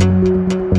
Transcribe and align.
Welcome 0.00 0.48
to 0.48 0.69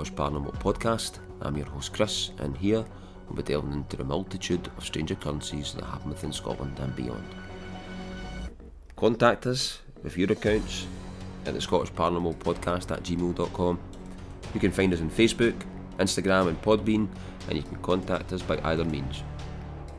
Scottish 0.00 0.14
Paranormal 0.14 0.58
Podcast. 0.60 1.18
I'm 1.42 1.58
your 1.58 1.66
host 1.66 1.92
Chris, 1.92 2.30
and 2.38 2.56
here 2.56 2.82
we'll 3.26 3.36
be 3.36 3.42
delving 3.42 3.74
into 3.74 3.98
the 3.98 4.04
multitude 4.04 4.70
of 4.78 4.84
strange 4.86 5.10
occurrences 5.10 5.74
that 5.74 5.84
happen 5.84 6.08
within 6.08 6.32
Scotland 6.32 6.78
and 6.78 6.96
beyond. 6.96 7.22
Contact 8.96 9.46
us 9.46 9.80
with 10.02 10.16
your 10.16 10.32
accounts 10.32 10.86
at 11.44 11.52
the 11.52 11.60
Scottish 11.60 11.92
Paranormal 11.92 12.36
Podcast 12.36 12.90
at 12.92 13.02
gmail.com. 13.02 13.78
You 14.54 14.60
can 14.60 14.72
find 14.72 14.94
us 14.94 15.02
on 15.02 15.10
Facebook, 15.10 15.54
Instagram, 15.98 16.48
and 16.48 16.62
Podbean, 16.62 17.06
and 17.48 17.56
you 17.58 17.62
can 17.62 17.76
contact 17.82 18.32
us 18.32 18.40
by 18.40 18.58
either 18.64 18.86
means. 18.86 19.22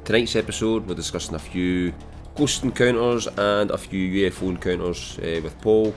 Tonight's 0.04 0.36
episode, 0.36 0.88
we're 0.88 0.96
discussing 0.96 1.36
a 1.36 1.40
few 1.40 1.94
ghost 2.34 2.64
encounters 2.64 3.28
and 3.28 3.70
a 3.70 3.78
few 3.78 4.32
UFO 4.32 4.50
encounters 4.50 5.20
uh, 5.20 5.42
with 5.44 5.62
Paul. 5.62 5.94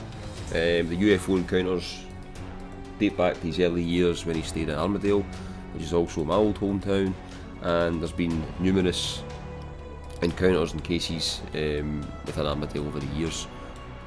Um, 0.51 0.89
the 0.91 0.97
UFO 0.97 1.39
encounters 1.39 2.05
date 2.99 3.17
back 3.17 3.35
to 3.35 3.47
his 3.47 3.61
early 3.61 3.83
years 3.83 4.25
when 4.25 4.37
he 4.37 4.43
stayed 4.43 4.69
in 4.69 4.75
Armadale, 4.75 5.25
which 5.73 5.83
is 5.83 5.93
also 5.93 6.25
my 6.25 6.35
old 6.35 6.59
hometown, 6.61 7.13
and 7.63 8.01
there's 8.01 8.13
been 8.13 8.45
numerous 8.61 9.23
encounters 10.23 10.73
and 10.73 10.83
cases 10.83 11.41
um, 11.55 12.07
within 12.25 12.47
Armadale 12.47 12.87
over 12.87 13.01
the 13.01 13.15
years. 13.15 13.45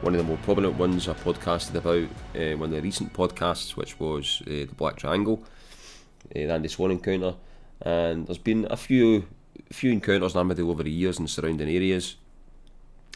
One 0.02 0.14
of 0.14 0.20
the 0.20 0.24
more 0.24 0.38
prominent 0.38 0.76
ones 0.76 1.08
I 1.08 1.14
podcasted 1.14 1.76
about, 1.76 2.08
uh, 2.36 2.58
one 2.58 2.70
of 2.70 2.76
the 2.76 2.82
recent 2.82 3.14
podcasts, 3.14 3.76
which 3.76 4.00
was 4.00 4.42
uh, 4.46 4.50
the 4.50 4.76
Black 4.78 4.96
Triangle, 4.96 5.44
uh, 5.44 6.34
the 6.34 6.52
Andy 6.52 6.70
Swan 6.70 6.92
encounter, 6.92 7.36
and 7.82 8.28
there's 8.28 8.38
been 8.38 8.68
a 8.70 8.78
few 8.78 9.26
few 9.72 9.92
encounters 9.92 10.34
in 10.34 10.38
Armadale 10.38 10.70
over 10.70 10.84
the 10.84 10.92
years 10.92 11.20
in 11.20 11.28
surrounding 11.28 11.68
areas. 11.68 12.16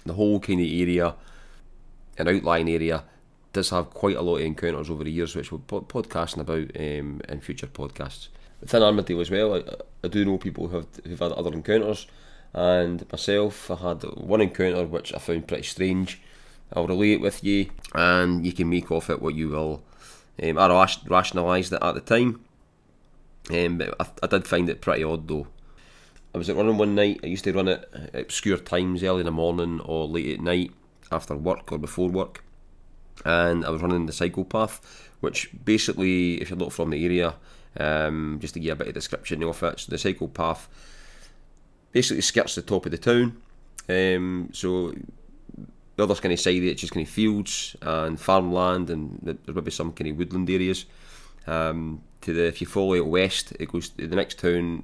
The 0.05 0.13
whole 0.13 0.39
kind 0.39 0.59
of 0.59 0.65
area, 0.65 1.15
an 2.17 2.27
outlying 2.27 2.67
area, 2.69 3.03
does 3.53 3.69
have 3.71 3.89
quite 3.89 4.15
a 4.15 4.21
lot 4.21 4.37
of 4.37 4.41
encounters 4.41 4.89
over 4.89 5.03
the 5.03 5.11
years, 5.11 5.35
which 5.35 5.51
we're 5.51 5.59
podcasting 5.59 6.39
about 6.39 6.75
um, 6.79 7.21
in 7.27 7.41
future 7.41 7.67
podcasts. 7.67 8.29
Within 8.61 8.83
Armadale 8.83 9.21
as 9.21 9.31
well, 9.31 9.55
I, 9.55 9.63
I 10.03 10.07
do 10.07 10.23
know 10.23 10.37
people 10.37 10.67
who 10.67 10.77
have 10.77 10.87
who've 11.03 11.19
had 11.19 11.31
other 11.33 11.51
encounters, 11.51 12.07
and 12.53 13.09
myself, 13.11 13.69
I 13.71 13.75
had 13.75 14.03
one 14.03 14.41
encounter 14.41 14.85
which 14.85 15.13
I 15.13 15.17
found 15.17 15.47
pretty 15.47 15.63
strange. 15.63 16.21
I'll 16.73 16.87
relay 16.87 17.13
it 17.13 17.21
with 17.21 17.43
you, 17.43 17.69
and 17.93 18.45
you 18.45 18.53
can 18.53 18.69
make 18.69 18.91
off 18.91 19.09
it 19.09 19.21
what 19.21 19.35
you 19.35 19.49
will. 19.49 19.83
Um, 20.41 20.57
I 20.57 20.87
rationalised 21.07 21.73
it 21.73 21.79
at 21.81 21.93
the 21.93 22.01
time, 22.01 22.41
um, 23.51 23.77
but 23.77 23.95
I, 23.99 24.07
I 24.23 24.27
did 24.27 24.47
find 24.47 24.69
it 24.69 24.81
pretty 24.81 25.03
odd 25.03 25.27
though. 25.27 25.47
I 26.33 26.37
was 26.37 26.49
at 26.49 26.55
running 26.55 26.77
one 26.77 26.95
night. 26.95 27.19
I 27.23 27.27
used 27.27 27.43
to 27.43 27.51
run 27.51 27.67
at 27.67 27.89
obscure 28.13 28.57
times, 28.57 29.03
early 29.03 29.19
in 29.19 29.25
the 29.25 29.31
morning 29.31 29.81
or 29.81 30.07
late 30.07 30.35
at 30.35 30.39
night, 30.39 30.71
after 31.11 31.35
work 31.35 31.69
or 31.73 31.77
before 31.77 32.07
work 32.07 32.41
and 33.25 33.65
I 33.65 33.69
was 33.69 33.81
running 33.81 34.05
the 34.05 34.13
cycle 34.13 34.45
path, 34.45 35.09
which 35.19 35.49
basically, 35.65 36.41
if 36.41 36.49
you're 36.49 36.59
not 36.59 36.73
from 36.73 36.89
the 36.89 37.03
area, 37.03 37.35
um, 37.77 38.39
just 38.41 38.53
to 38.55 38.59
give 38.59 38.73
a 38.73 38.75
bit 38.79 38.87
of 38.89 38.93
description 38.93 39.43
of 39.43 39.63
it, 39.63 39.79
so 39.79 39.91
the 39.91 39.97
cycle 39.97 40.27
path 40.27 40.67
basically 41.91 42.21
skirts 42.21 42.55
the 42.55 42.61
top 42.61 42.85
of 42.85 42.91
the 42.91 42.97
town. 42.97 43.37
Um, 43.89 44.49
so 44.53 44.93
the 45.95 46.03
other 46.03 46.15
kind 46.15 46.33
of 46.33 46.39
side 46.39 46.57
of 46.57 46.63
it's 46.63 46.81
just 46.81 46.93
kind 46.93 47.05
of 47.05 47.13
fields 47.13 47.75
and 47.81 48.19
farmland, 48.19 48.89
and 48.89 49.19
there's 49.21 49.37
maybe 49.47 49.71
some 49.71 49.93
kind 49.93 50.09
of 50.09 50.17
woodland 50.17 50.49
areas. 50.49 50.85
Um, 51.47 52.03
to 52.21 52.33
the 52.33 52.47
if 52.47 52.61
you 52.61 52.67
follow 52.67 52.93
it 52.93 53.05
west, 53.05 53.53
it 53.59 53.71
goes 53.71 53.89
to 53.89 54.07
the 54.07 54.15
next 54.15 54.39
town. 54.39 54.83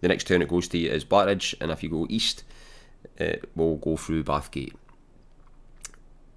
The 0.00 0.08
next 0.08 0.28
town 0.28 0.42
it 0.42 0.48
goes 0.48 0.68
to 0.68 0.78
is 0.78 1.04
Blackridge, 1.04 1.54
and 1.60 1.70
if 1.70 1.82
you 1.82 1.88
go 1.88 2.06
east, 2.08 2.44
it 3.16 3.50
will 3.56 3.76
go 3.76 3.96
through 3.96 4.24
Bathgate 4.24 4.74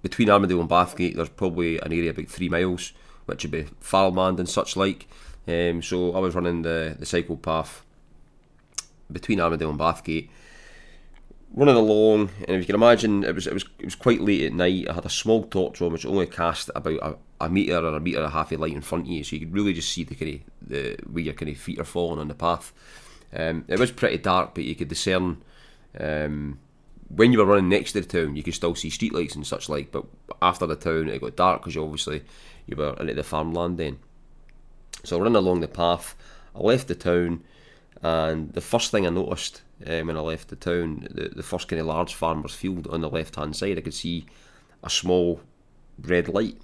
between 0.02 0.30
Armadale 0.30 0.60
and 0.60 0.68
Bathgate, 0.68 1.14
there's 1.14 1.28
probably 1.28 1.78
an 1.78 1.92
area 1.92 2.10
about 2.10 2.28
three 2.28 2.48
miles, 2.48 2.92
which 3.26 3.44
would 3.44 3.52
be 3.52 3.66
farmland 3.80 4.38
and 4.38 4.48
such 4.48 4.76
like. 4.76 5.08
Um, 5.46 5.82
so 5.82 6.14
I 6.14 6.18
was 6.18 6.34
running 6.34 6.62
the, 6.62 6.96
the 6.98 7.06
cycle 7.06 7.36
path 7.36 7.84
between 9.10 9.40
Armadale 9.40 9.70
and 9.70 9.78
Bathgate, 9.78 10.28
running 11.54 11.76
along, 11.76 12.30
and 12.46 12.56
if 12.56 12.60
you 12.60 12.66
can 12.66 12.74
imagine, 12.74 13.24
it 13.24 13.34
was 13.34 13.46
it 13.46 13.54
was 13.54 13.64
it 13.78 13.84
was 13.84 13.94
quite 13.94 14.20
late 14.20 14.44
at 14.44 14.52
night. 14.52 14.88
I 14.88 14.94
had 14.94 15.04
a 15.04 15.10
small 15.10 15.44
torch 15.44 15.80
on 15.82 15.92
which 15.92 16.06
only 16.06 16.26
cast 16.26 16.70
about 16.74 16.98
a, 17.02 17.16
a 17.40 17.48
metre 17.48 17.76
or 17.78 17.96
a 17.96 18.00
metre 18.00 18.18
and 18.18 18.26
a 18.26 18.30
half 18.30 18.52
of 18.52 18.60
light 18.60 18.72
in 18.72 18.80
front 18.80 19.04
of 19.04 19.10
you, 19.10 19.24
so 19.24 19.36
you 19.36 19.40
could 19.40 19.54
really 19.54 19.72
just 19.72 19.92
see 19.92 20.04
the 20.04 20.14
kind 20.14 20.34
of 20.34 20.68
the 20.68 20.96
where 21.10 21.24
your 21.24 21.34
kind 21.34 21.50
of 21.50 21.58
feet 21.58 21.78
are 21.78 21.84
falling 21.84 22.20
on 22.20 22.28
the 22.28 22.34
path. 22.34 22.72
Um, 23.34 23.64
it 23.68 23.78
was 23.78 23.90
pretty 23.90 24.18
dark, 24.18 24.54
but 24.54 24.64
you 24.64 24.74
could 24.74 24.88
discern. 24.88 25.42
Um, 25.98 26.58
when 27.14 27.30
you 27.30 27.38
were 27.38 27.44
running 27.44 27.68
next 27.68 27.92
to 27.92 28.00
the 28.00 28.06
town, 28.06 28.36
you 28.36 28.42
could 28.42 28.54
still 28.54 28.74
see 28.74 28.88
streetlights 28.88 29.34
and 29.34 29.46
such 29.46 29.68
like. 29.68 29.92
But 29.92 30.06
after 30.40 30.66
the 30.66 30.76
town, 30.76 31.08
it 31.08 31.20
got 31.20 31.36
dark 31.36 31.60
because 31.60 31.76
obviously 31.76 32.22
you 32.66 32.76
were 32.76 32.96
into 32.98 33.14
the 33.14 33.22
farmland 33.22 33.78
then. 33.78 33.98
So 35.04 35.18
I 35.18 35.22
ran 35.22 35.36
along 35.36 35.60
the 35.60 35.68
path, 35.68 36.14
I 36.54 36.60
left 36.60 36.88
the 36.88 36.94
town, 36.94 37.42
and 38.02 38.52
the 38.52 38.60
first 38.60 38.90
thing 38.90 39.06
I 39.06 39.10
noticed 39.10 39.62
um, 39.86 40.06
when 40.06 40.16
I 40.16 40.20
left 40.20 40.48
the 40.48 40.56
town, 40.56 41.08
the, 41.10 41.28
the 41.28 41.42
first 41.42 41.68
kind 41.68 41.80
of 41.80 41.86
large 41.86 42.14
farmer's 42.14 42.54
field 42.54 42.86
on 42.86 43.00
the 43.02 43.10
left 43.10 43.36
hand 43.36 43.56
side, 43.56 43.78
I 43.78 43.82
could 43.82 43.94
see 43.94 44.26
a 44.82 44.88
small 44.88 45.40
red 46.00 46.28
light 46.28 46.56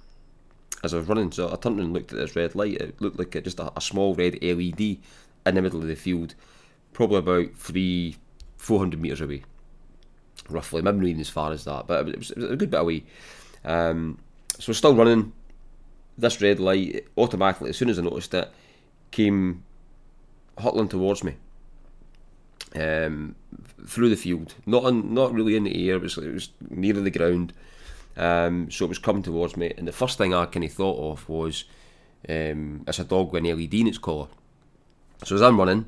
as 0.83 0.93
I 0.93 0.97
was 0.97 1.07
running. 1.07 1.31
So 1.31 1.51
I 1.51 1.57
turned 1.57 1.79
and 1.79 1.93
looked 1.93 2.11
at 2.13 2.17
this 2.17 2.35
red 2.35 2.55
light. 2.55 2.75
It 2.75 2.99
looked 3.01 3.19
like 3.19 3.43
just 3.43 3.59
a, 3.59 3.71
a 3.75 3.81
small 3.81 4.15
red 4.15 4.41
LED 4.41 4.79
in 4.79 5.55
the 5.55 5.61
middle 5.61 5.81
of 5.81 5.87
the 5.87 5.95
field, 5.95 6.33
probably 6.93 7.17
about 7.17 7.55
three, 7.55 8.15
four 8.57 8.79
hundred 8.79 9.01
meters 9.01 9.21
away 9.21 9.43
roughly. 10.49 10.81
Maybe 10.81 10.97
not 10.97 11.07
even 11.07 11.21
as 11.21 11.29
far 11.29 11.51
as 11.51 11.65
that, 11.65 11.87
but 11.87 12.07
it 12.07 12.17
was, 12.17 12.31
it 12.31 12.37
was 12.37 12.51
a 12.51 12.55
good 12.55 12.71
bit 12.71 12.79
away. 12.79 13.03
Um, 13.65 14.19
so 14.57 14.73
still 14.73 14.95
running. 14.95 15.33
This 16.17 16.41
red 16.41 16.59
light 16.59 17.07
automatically, 17.17 17.69
as 17.69 17.77
soon 17.77 17.89
as 17.89 17.97
I 17.97 18.01
noticed 18.01 18.33
it, 18.33 18.49
came 19.11 19.63
hurtling 20.57 20.89
towards 20.89 21.23
me. 21.23 21.35
Um, 22.75 23.35
through 23.87 24.09
the 24.09 24.15
field, 24.15 24.53
not 24.65 24.93
not 24.93 25.33
really 25.33 25.55
in 25.55 25.63
the 25.63 25.89
air. 25.89 25.95
It 25.95 26.01
was, 26.03 26.17
it 26.17 26.33
was 26.33 26.49
near 26.69 26.93
the 26.93 27.09
ground. 27.09 27.53
Um, 28.17 28.69
so 28.69 28.85
it 28.85 28.89
was 28.89 28.99
coming 28.99 29.23
towards 29.23 29.55
me, 29.55 29.73
and 29.77 29.87
the 29.87 29.93
first 29.93 30.17
thing 30.17 30.33
I 30.33 30.45
kind 30.45 30.65
of 30.65 30.73
thought 30.73 31.11
of 31.11 31.27
was 31.29 31.63
um, 32.27 32.83
it's 32.85 32.99
a 32.99 33.05
dog 33.05 33.31
with 33.31 33.45
an 33.45 33.57
LED 33.57 33.73
in 33.75 33.87
its 33.87 33.97
collar. 33.97 34.27
So 35.23 35.35
as 35.35 35.41
I'm 35.41 35.57
running, 35.57 35.85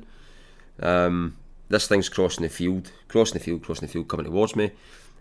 um, 0.80 1.36
this 1.72 1.88
thing's 1.88 2.08
crossing 2.08 2.42
the 2.42 2.50
field, 2.50 2.92
crossing 3.08 3.38
the 3.38 3.44
field, 3.44 3.62
crossing 3.62 3.86
the 3.86 3.92
field, 3.92 4.06
coming 4.06 4.26
towards 4.26 4.54
me, 4.54 4.70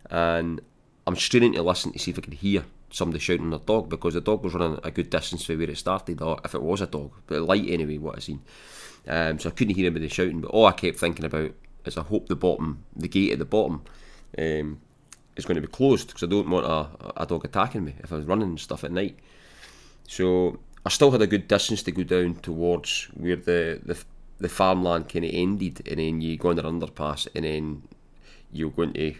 and 0.09 0.59
I'm 1.07 1.16
straining 1.16 1.53
to 1.53 1.63
listen 1.63 1.94
to 1.94 2.00
see 2.00 2.12
if 2.12 2.19
I 2.19 2.22
can 2.22 2.34
hear 2.34 2.66
somebody 2.89 3.19
shouting 3.19 3.45
on 3.45 3.51
the 3.51 3.59
dog 3.59 3.89
because 3.89 4.16
the 4.16 4.22
dog 4.22 4.44
was 4.44 4.53
running 4.53 4.78
a 4.84 4.91
good 4.91 5.09
distance 5.09 5.45
from 5.45 5.59
where 5.59 5.69
it 5.69 5.78
started, 5.78 6.22
or 6.22 6.40
if 6.44 6.53
it 6.53 6.61
was 6.61 6.81
a 6.81 6.88
dog, 6.88 7.13
but 7.28 7.41
light 7.41 7.69
anyway, 7.69 7.97
what 7.97 8.17
I 8.17 8.19
seen. 8.19 8.41
Um, 9.07 9.40
so 9.40 9.50
I 9.50 9.53
couldn't 9.53 9.75
hear 9.75 9.85
anybody 9.85 10.09
shouting, 10.09 10.41
but 10.41 10.51
all 10.51 10.66
I 10.66 10.73
kept 10.73 11.00
thinking 11.00 11.25
about 11.25 11.51
is 11.85 11.97
I 11.97 12.03
hope 12.03 12.28
the 12.28 12.35
bottom, 12.35 12.84
the 12.96 13.08
gate 13.08 13.31
at 13.31 13.40
the 13.40 13.46
bottom, 13.46 13.84
um, 14.37 14.81
is 15.37 15.46
going 15.46 15.55
to 15.55 15.61
be 15.61 15.67
closed 15.67 16.08
because 16.08 16.23
I 16.23 16.28
don't 16.28 16.49
want 16.49 16.66
a, 16.66 17.23
a 17.23 17.25
dog 17.25 17.46
attacking 17.46 17.85
me 17.85 17.96
if 17.99 18.11
I 18.11 18.17
was 18.17 18.25
running 18.25 18.49
and 18.49 18.59
stuff 18.59 18.84
at 18.84 18.91
night. 18.91 19.17
So 20.08 20.59
I 20.85 20.90
still 20.90 21.11
had 21.11 21.22
a 21.22 21.28
good 21.28 21.47
distance 21.47 21.81
to 21.84 21.91
go 21.91 22.03
down 22.03 22.35
towards 22.35 23.08
where 23.14 23.37
the, 23.37 23.79
the 23.84 24.03
the 24.41 24.49
farmland 24.49 25.09
kind 25.09 25.26
of 25.26 25.32
ended, 25.34 25.88
and 25.88 25.99
then 25.99 26.22
you 26.22 26.38
go 26.38 26.49
on 26.49 26.55
the 26.55 26.64
underpass, 26.64 27.28
and 27.35 27.46
then 27.46 27.84
you're 28.52 28.72
going 28.72 28.93
to. 28.93 29.11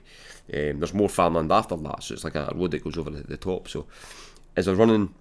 Um, 0.53 0.79
there's 0.79 0.94
more 0.94 1.09
farmland 1.09 1.51
after 1.51 1.77
that, 1.77 2.03
so 2.03 2.13
it's 2.13 2.23
like 2.23 2.35
a 2.35 2.51
road 2.56 2.71
that 2.71 2.83
goes 2.83 2.97
over 2.97 3.09
the, 3.09 3.38
top. 3.38 3.69
So 3.69 3.85
as 4.56 4.68
I 4.68 4.71
was 4.71 4.79
running, 4.79 5.13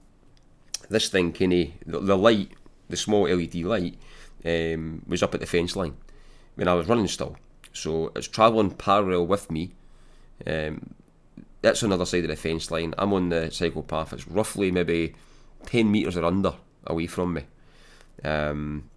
this 0.89 1.09
thing 1.09 1.33
kind 1.33 1.53
of 1.53 1.69
the, 1.87 2.01
the, 2.01 2.17
light, 2.17 2.51
the 2.89 2.97
small 2.97 3.23
LED 3.23 3.55
light, 3.57 3.97
um, 4.45 5.03
was 5.07 5.23
up 5.23 5.35
at 5.35 5.41
the 5.41 5.47
fence 5.47 5.77
line 5.77 5.97
when 6.57 6.67
I 6.67 6.75
was 6.75 6.89
running 6.89 7.07
still. 7.07 7.37
So 7.73 8.11
it's 8.17 8.27
travelling 8.27 8.71
parallel 8.71 9.27
with 9.27 9.51
me. 9.51 9.73
Um, 10.47 10.95
that's 11.63 11.83
another 11.83 12.07
side 12.07 12.25
of 12.25 12.31
the 12.31 12.37
fence 12.37 12.71
line. 12.71 12.95
I'm 12.99 13.13
on 13.13 13.29
the 13.29 13.51
cycle 13.51 13.83
path. 13.83 14.13
It's 14.13 14.27
roughly 14.27 14.73
maybe 14.73 15.15
ten 15.67 15.93
meters 15.93 16.17
or 16.17 16.25
under 16.25 16.55
away 16.87 17.07
from 17.07 17.35
me. 17.35 17.45
Um, 18.25 18.90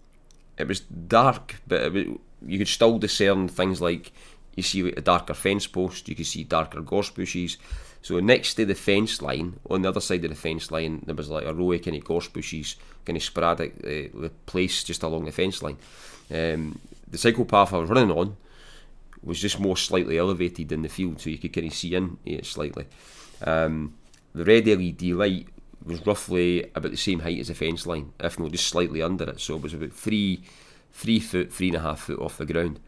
it 0.58 0.68
was 0.68 0.80
dark, 0.80 1.56
but 1.66 1.92
was, 1.92 2.06
you 2.46 2.58
could 2.58 2.68
still 2.68 2.98
discern 2.98 3.48
things 3.48 3.80
like 3.80 4.12
you 4.56 4.62
see 4.62 4.88
a 4.88 5.00
darker 5.00 5.34
fence 5.34 5.66
post, 5.66 6.08
you 6.08 6.14
could 6.14 6.26
see 6.26 6.44
darker 6.44 6.80
gorse 6.80 7.10
bushes. 7.10 7.56
So 8.02 8.20
next 8.20 8.54
to 8.54 8.66
the 8.66 8.74
fence 8.74 9.22
line, 9.22 9.58
on 9.70 9.82
the 9.82 9.88
other 9.88 10.00
side 10.00 10.24
of 10.24 10.30
the 10.30 10.36
fence 10.36 10.70
line, 10.70 11.02
there 11.06 11.14
was 11.14 11.30
like 11.30 11.46
a 11.46 11.54
row 11.54 11.72
of 11.72 11.82
kind 11.82 11.96
of 11.96 12.04
gorse 12.04 12.28
bushes, 12.28 12.76
kind 13.04 13.16
of 13.16 13.22
sporadic, 13.22 13.74
uh, 13.84 14.28
placed 14.46 14.86
just 14.86 15.02
along 15.02 15.24
the 15.24 15.32
fence 15.32 15.62
line. 15.62 15.78
Um, 16.30 16.78
the 17.10 17.18
cycle 17.18 17.44
path 17.44 17.72
I 17.72 17.78
was 17.78 17.88
running 17.88 18.10
on 18.10 18.36
was 19.22 19.40
just 19.40 19.58
more 19.58 19.76
slightly 19.76 20.18
elevated 20.18 20.70
in 20.70 20.82
the 20.82 20.88
field, 20.88 21.20
so 21.20 21.30
you 21.30 21.38
could 21.38 21.52
kind 21.52 21.66
of 21.66 21.72
see 21.72 21.94
in 21.94 22.18
it 22.26 22.44
slightly. 22.44 22.86
Um, 23.42 23.94
the 24.34 24.44
red 24.44 24.66
LED 24.66 25.02
light 25.02 25.48
was 25.84 26.06
roughly 26.06 26.70
about 26.74 26.90
the 26.90 26.96
same 26.96 27.20
height 27.20 27.38
as 27.38 27.48
the 27.48 27.54
fence 27.54 27.86
line, 27.86 28.12
if 28.20 28.38
not 28.38 28.52
just 28.52 28.66
slightly 28.66 29.02
under 29.02 29.24
it. 29.24 29.40
So 29.40 29.56
it 29.56 29.62
was 29.62 29.74
about 29.74 29.92
three, 29.92 30.42
three 30.92 31.20
foot, 31.20 31.52
three 31.52 31.68
and 31.68 31.76
a 31.76 31.80
half 31.80 32.00
foot 32.00 32.20
off 32.20 32.38
the 32.38 32.46
ground. 32.46 32.80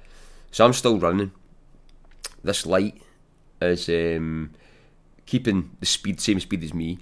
So 0.51 0.65
I'm 0.65 0.73
still 0.73 0.99
running. 0.99 1.33
This 2.43 2.65
light 2.65 3.03
is 3.61 3.89
um, 3.89 4.53
keeping 5.27 5.77
the 5.81 5.87
speed, 5.87 6.21
same 6.21 6.41
speed 6.41 6.65
as 6.65 6.73
me. 6.73 6.99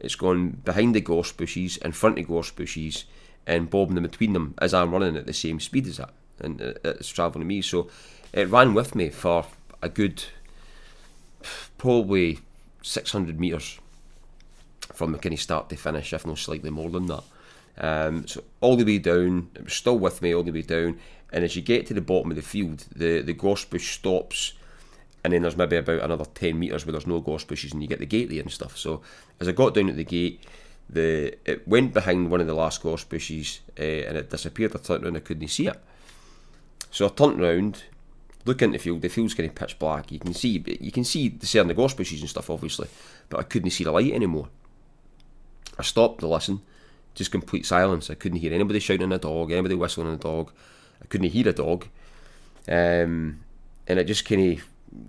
It's 0.00 0.14
gone 0.14 0.60
behind 0.64 0.94
the 0.94 1.00
gorse 1.00 1.32
bushes, 1.32 1.76
in 1.78 1.92
front 1.92 2.18
of 2.18 2.28
gorse 2.28 2.50
bushes, 2.50 3.04
and 3.46 3.70
bobbing 3.70 3.96
in 3.96 4.02
between 4.02 4.32
them 4.32 4.54
as 4.58 4.72
I'm 4.72 4.92
running 4.92 5.16
at 5.16 5.26
the 5.26 5.32
same 5.32 5.60
speed 5.60 5.86
as 5.86 5.98
that, 5.98 6.12
and 6.40 6.60
it's 6.60 7.08
travelling 7.08 7.46
me. 7.46 7.62
So 7.62 7.88
it 8.32 8.48
ran 8.48 8.74
with 8.74 8.94
me 8.94 9.10
for 9.10 9.46
a 9.82 9.88
good, 9.88 10.24
probably 11.76 12.40
600 12.82 13.38
metres 13.38 13.78
from 14.92 15.12
the 15.12 15.18
kind 15.18 15.32
of 15.32 15.40
start 15.40 15.68
to 15.70 15.76
finish, 15.76 16.12
if 16.12 16.26
not 16.26 16.38
slightly 16.38 16.70
more 16.70 16.90
than 16.90 17.06
that. 17.06 17.24
Um, 17.76 18.26
so 18.26 18.44
all 18.60 18.76
the 18.76 18.84
way 18.84 18.98
down, 18.98 19.50
it 19.54 19.64
was 19.64 19.72
still 19.72 19.98
with 19.98 20.22
me 20.22 20.34
all 20.34 20.44
the 20.44 20.52
way 20.52 20.62
down. 20.62 20.98
And 21.32 21.42
as 21.42 21.56
you 21.56 21.62
get 21.62 21.86
to 21.86 21.94
the 21.94 22.00
bottom 22.00 22.30
of 22.30 22.36
the 22.36 22.42
field, 22.42 22.84
the 22.94 23.20
the 23.20 23.32
gorse 23.32 23.64
bush 23.64 23.96
stops, 23.96 24.52
and 25.24 25.32
then 25.32 25.42
there's 25.42 25.56
maybe 25.56 25.76
about 25.76 26.02
another 26.02 26.24
ten 26.26 26.58
meters 26.58 26.86
where 26.86 26.92
there's 26.92 27.06
no 27.06 27.20
gorse 27.20 27.44
bushes, 27.44 27.72
and 27.72 27.82
you 27.82 27.88
get 27.88 27.98
the 27.98 28.06
gate 28.06 28.28
there 28.28 28.40
and 28.40 28.52
stuff. 28.52 28.76
So 28.76 29.02
as 29.40 29.48
I 29.48 29.52
got 29.52 29.74
down 29.74 29.88
at 29.88 29.96
the 29.96 30.04
gate, 30.04 30.44
the 30.88 31.36
it 31.44 31.66
went 31.66 31.92
behind 31.92 32.30
one 32.30 32.40
of 32.40 32.46
the 32.46 32.54
last 32.54 32.82
gorse 32.82 33.02
bushes, 33.02 33.60
uh, 33.78 33.82
and 33.82 34.16
it 34.16 34.30
disappeared. 34.30 34.76
I 34.76 34.78
turned 34.78 35.04
around, 35.04 35.16
I 35.16 35.20
couldn't 35.20 35.48
see 35.48 35.66
it. 35.66 35.80
So 36.92 37.06
I 37.06 37.08
turned 37.08 37.40
around, 37.40 37.82
look 38.44 38.62
into 38.62 38.78
the 38.78 38.84
field. 38.84 39.02
The 39.02 39.08
field's 39.08 39.34
kind 39.34 39.48
of 39.48 39.56
pitch 39.56 39.76
black. 39.80 40.12
You 40.12 40.20
can 40.20 40.34
see 40.34 40.62
you 40.80 40.92
can 40.92 41.02
see 41.02 41.30
the 41.30 41.46
certain 41.46 41.66
the 41.66 41.74
gorse 41.74 41.94
bushes 41.94 42.20
and 42.20 42.30
stuff, 42.30 42.50
obviously, 42.50 42.86
but 43.28 43.40
I 43.40 43.42
couldn't 43.42 43.70
see 43.70 43.82
the 43.82 43.90
light 43.90 44.12
anymore. 44.12 44.48
I 45.78 45.82
stopped 45.82 46.20
to 46.20 46.28
listen, 46.28 46.60
just 47.14 47.32
complete 47.32 47.66
silence. 47.66 48.10
I 48.10 48.14
couldn't 48.14 48.38
hear 48.38 48.52
anybody 48.52 48.80
shouting 48.80 49.12
at 49.12 49.16
a 49.16 49.18
dog, 49.18 49.52
anybody 49.52 49.74
whistling 49.74 50.08
at 50.08 50.14
a 50.14 50.16
dog. 50.18 50.52
I 51.02 51.06
couldn't 51.06 51.30
hear 51.30 51.48
a 51.48 51.52
dog, 51.52 51.86
um, 52.68 53.40
and 53.86 53.98
it 53.98 54.04
just 54.04 54.24
kind 54.24 54.52
of 54.58 54.64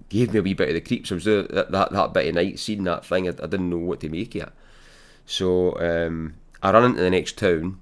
gave 0.09 0.33
me 0.33 0.39
a 0.39 0.41
wee 0.41 0.53
bit 0.53 0.69
of 0.69 0.75
the 0.75 0.81
creeps. 0.81 1.11
I 1.11 1.15
was 1.15 1.25
there 1.25 1.43
that, 1.43 1.71
that, 1.71 1.91
that 1.91 2.13
bit 2.13 2.27
of 2.27 2.35
night, 2.35 2.59
seeing 2.59 2.83
that 2.85 3.05
thing. 3.05 3.27
I, 3.27 3.31
I 3.31 3.47
didn't 3.47 3.69
know 3.69 3.77
what 3.77 3.99
to 4.01 4.09
make 4.09 4.35
of 4.35 4.43
it. 4.43 4.53
So 5.25 5.79
um, 5.79 6.35
I 6.61 6.71
ran 6.71 6.83
into 6.83 7.01
the 7.01 7.09
next 7.09 7.37
town, 7.37 7.79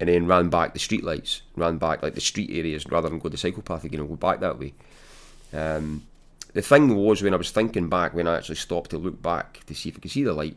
and 0.00 0.08
then 0.08 0.26
ran 0.26 0.48
back 0.48 0.72
the 0.72 0.78
street 0.78 1.04
lights, 1.04 1.42
ran 1.56 1.78
back 1.78 2.02
like 2.02 2.14
the 2.14 2.20
street 2.20 2.50
areas 2.52 2.86
rather 2.86 3.08
than 3.08 3.18
go 3.18 3.28
the 3.28 3.36
cycle 3.36 3.62
path 3.62 3.84
again 3.84 4.00
and 4.00 4.08
go 4.08 4.16
back 4.16 4.40
that 4.40 4.58
way. 4.58 4.72
Um, 5.52 6.06
the 6.52 6.62
thing 6.62 6.94
was 6.94 7.22
when 7.22 7.34
I 7.34 7.36
was 7.36 7.50
thinking 7.50 7.88
back, 7.88 8.14
when 8.14 8.28
I 8.28 8.36
actually 8.36 8.56
stopped 8.56 8.90
to 8.90 8.98
look 8.98 9.20
back 9.20 9.60
to 9.66 9.74
see 9.74 9.88
if 9.88 9.96
I 9.96 10.00
could 10.00 10.10
see 10.10 10.24
the 10.24 10.32
light, 10.32 10.56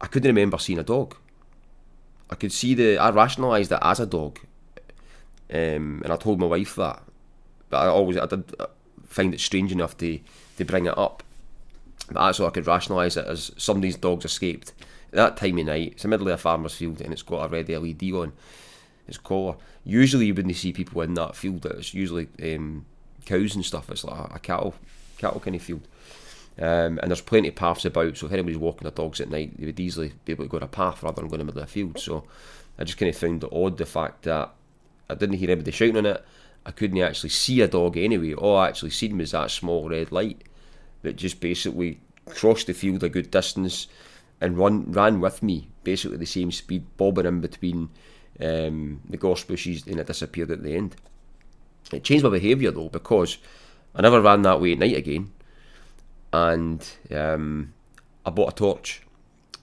I 0.00 0.06
couldn't 0.06 0.28
remember 0.28 0.58
seeing 0.58 0.78
a 0.78 0.84
dog. 0.84 1.16
I 2.30 2.34
could 2.34 2.52
see 2.52 2.74
the. 2.74 2.98
I 2.98 3.10
rationalised 3.10 3.72
it 3.72 3.78
as 3.80 4.00
a 4.00 4.06
dog, 4.06 4.38
um, 5.52 6.02
and 6.04 6.12
I 6.12 6.16
told 6.16 6.40
my 6.40 6.46
wife 6.46 6.74
that. 6.76 7.02
But 7.70 7.78
I 7.78 7.86
always 7.86 8.16
I 8.16 8.26
did 8.26 8.54
find 9.06 9.34
it 9.34 9.40
strange 9.40 9.72
enough 9.72 9.96
to 9.98 10.20
to 10.56 10.64
bring 10.64 10.86
it 10.86 10.96
up. 10.96 11.22
But 12.08 12.26
that's 12.26 12.40
I 12.40 12.50
could 12.50 12.66
rationalise 12.66 13.16
it 13.16 13.26
as 13.26 13.52
somebody's 13.56 13.96
dog's 13.96 14.24
escaped 14.24 14.72
at 15.12 15.16
that 15.16 15.36
time 15.36 15.58
of 15.58 15.66
night. 15.66 15.92
It's 15.92 16.02
the 16.02 16.08
middle 16.08 16.28
of 16.28 16.34
a 16.34 16.38
farmer's 16.38 16.74
field 16.74 17.00
and 17.00 17.12
it's 17.12 17.22
got 17.22 17.44
a 17.44 17.48
red 17.48 17.68
LED 17.68 18.12
on 18.12 18.32
its 19.06 19.18
collar. 19.18 19.56
Usually, 19.84 20.32
when 20.32 20.46
they 20.48 20.54
see 20.54 20.72
people 20.72 21.00
in 21.02 21.14
that 21.14 21.36
field, 21.36 21.64
it's 21.66 21.94
usually 21.94 22.28
um, 22.42 22.84
cows 23.24 23.54
and 23.54 23.64
stuff. 23.64 23.90
It's 23.90 24.04
like 24.04 24.30
a, 24.30 24.34
a 24.34 24.38
cattle 24.38 24.74
cattle 25.18 25.40
kind 25.40 25.56
of 25.56 25.62
field. 25.62 25.86
Um, 26.58 26.98
and 26.98 27.10
there's 27.10 27.20
plenty 27.20 27.48
of 27.48 27.54
paths 27.54 27.84
about, 27.84 28.16
so 28.16 28.26
if 28.26 28.32
anybody's 28.32 28.58
walking 28.58 28.82
their 28.82 28.90
dogs 28.90 29.20
at 29.20 29.30
night, 29.30 29.56
they 29.56 29.66
would 29.66 29.78
easily 29.78 30.12
be 30.24 30.32
able 30.32 30.44
to 30.44 30.50
go 30.50 30.56
on 30.56 30.64
a 30.64 30.68
path 30.68 31.02
rather 31.02 31.20
than 31.20 31.28
going 31.28 31.40
in 31.40 31.46
the 31.46 31.52
middle 31.52 31.62
of 31.62 31.68
a 31.68 31.72
field. 31.72 31.98
So 32.00 32.24
I 32.78 32.84
just 32.84 32.98
kind 32.98 33.08
of 33.08 33.16
found 33.16 33.44
it 33.44 33.50
odd 33.52 33.78
the 33.78 33.86
fact 33.86 34.22
that 34.24 34.50
I 35.08 35.14
didn't 35.14 35.36
hear 35.36 35.50
anybody 35.50 35.70
shouting 35.70 35.98
on 35.98 36.06
it. 36.06 36.24
I 36.66 36.72
couldn't 36.72 37.00
actually 37.00 37.30
see 37.30 37.60
a 37.60 37.68
dog 37.68 37.96
anyway. 37.96 38.34
All 38.34 38.56
I 38.56 38.68
actually 38.68 38.90
seen 38.90 39.18
was 39.18 39.30
that 39.30 39.52
small 39.52 39.88
red 39.88 40.10
light 40.10 40.42
that 41.02 41.16
just 41.16 41.40
basically 41.40 42.00
crossed 42.26 42.66
the 42.66 42.74
field 42.74 43.04
a 43.04 43.08
good 43.08 43.30
distance 43.30 43.86
and 44.40 44.58
run 44.58 44.90
ran 44.90 45.20
with 45.20 45.42
me, 45.42 45.68
basically 45.84 46.16
the 46.16 46.26
same 46.26 46.50
speed, 46.50 46.84
bobbing 46.96 47.26
in 47.26 47.40
between 47.40 47.88
um, 48.40 49.00
the 49.08 49.16
gorse 49.16 49.44
bushes, 49.44 49.86
and 49.86 49.98
it 49.98 50.06
disappeared 50.08 50.50
at 50.50 50.62
the 50.62 50.74
end. 50.74 50.96
It 51.92 52.04
changed 52.04 52.24
my 52.24 52.30
behaviour 52.30 52.72
though 52.72 52.88
because 52.88 53.38
I 53.94 54.02
never 54.02 54.20
ran 54.20 54.42
that 54.42 54.60
way 54.60 54.72
at 54.72 54.78
night 54.78 54.96
again 54.96 55.32
and 56.32 56.88
um, 57.10 57.72
I 58.24 58.30
bought 58.30 58.52
a 58.52 58.56
torch 58.56 59.02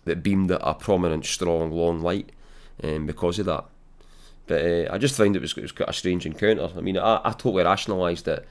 that 0.06 0.24
beamed 0.24 0.52
a 0.52 0.74
prominent, 0.74 1.26
strong, 1.26 1.72
long 1.72 2.02
light 2.02 2.32
um, 2.84 3.06
because 3.06 3.40
of 3.40 3.48
that. 3.48 3.66
But 4.48 4.64
uh, 4.64 4.94
I 4.94 4.98
just 4.98 5.18
found 5.18 5.36
it 5.36 5.42
was, 5.42 5.58
it 5.58 5.62
was 5.62 5.72
quite 5.72 5.90
a 5.90 5.94
strange 5.94 6.26
encounter. 6.26 6.70
I 6.76 6.82
mean, 6.82 6.98
I, 6.98 7.20
I 7.24 7.32
totally 7.32 7.64
rationalised 7.64 8.28
it 8.28 8.48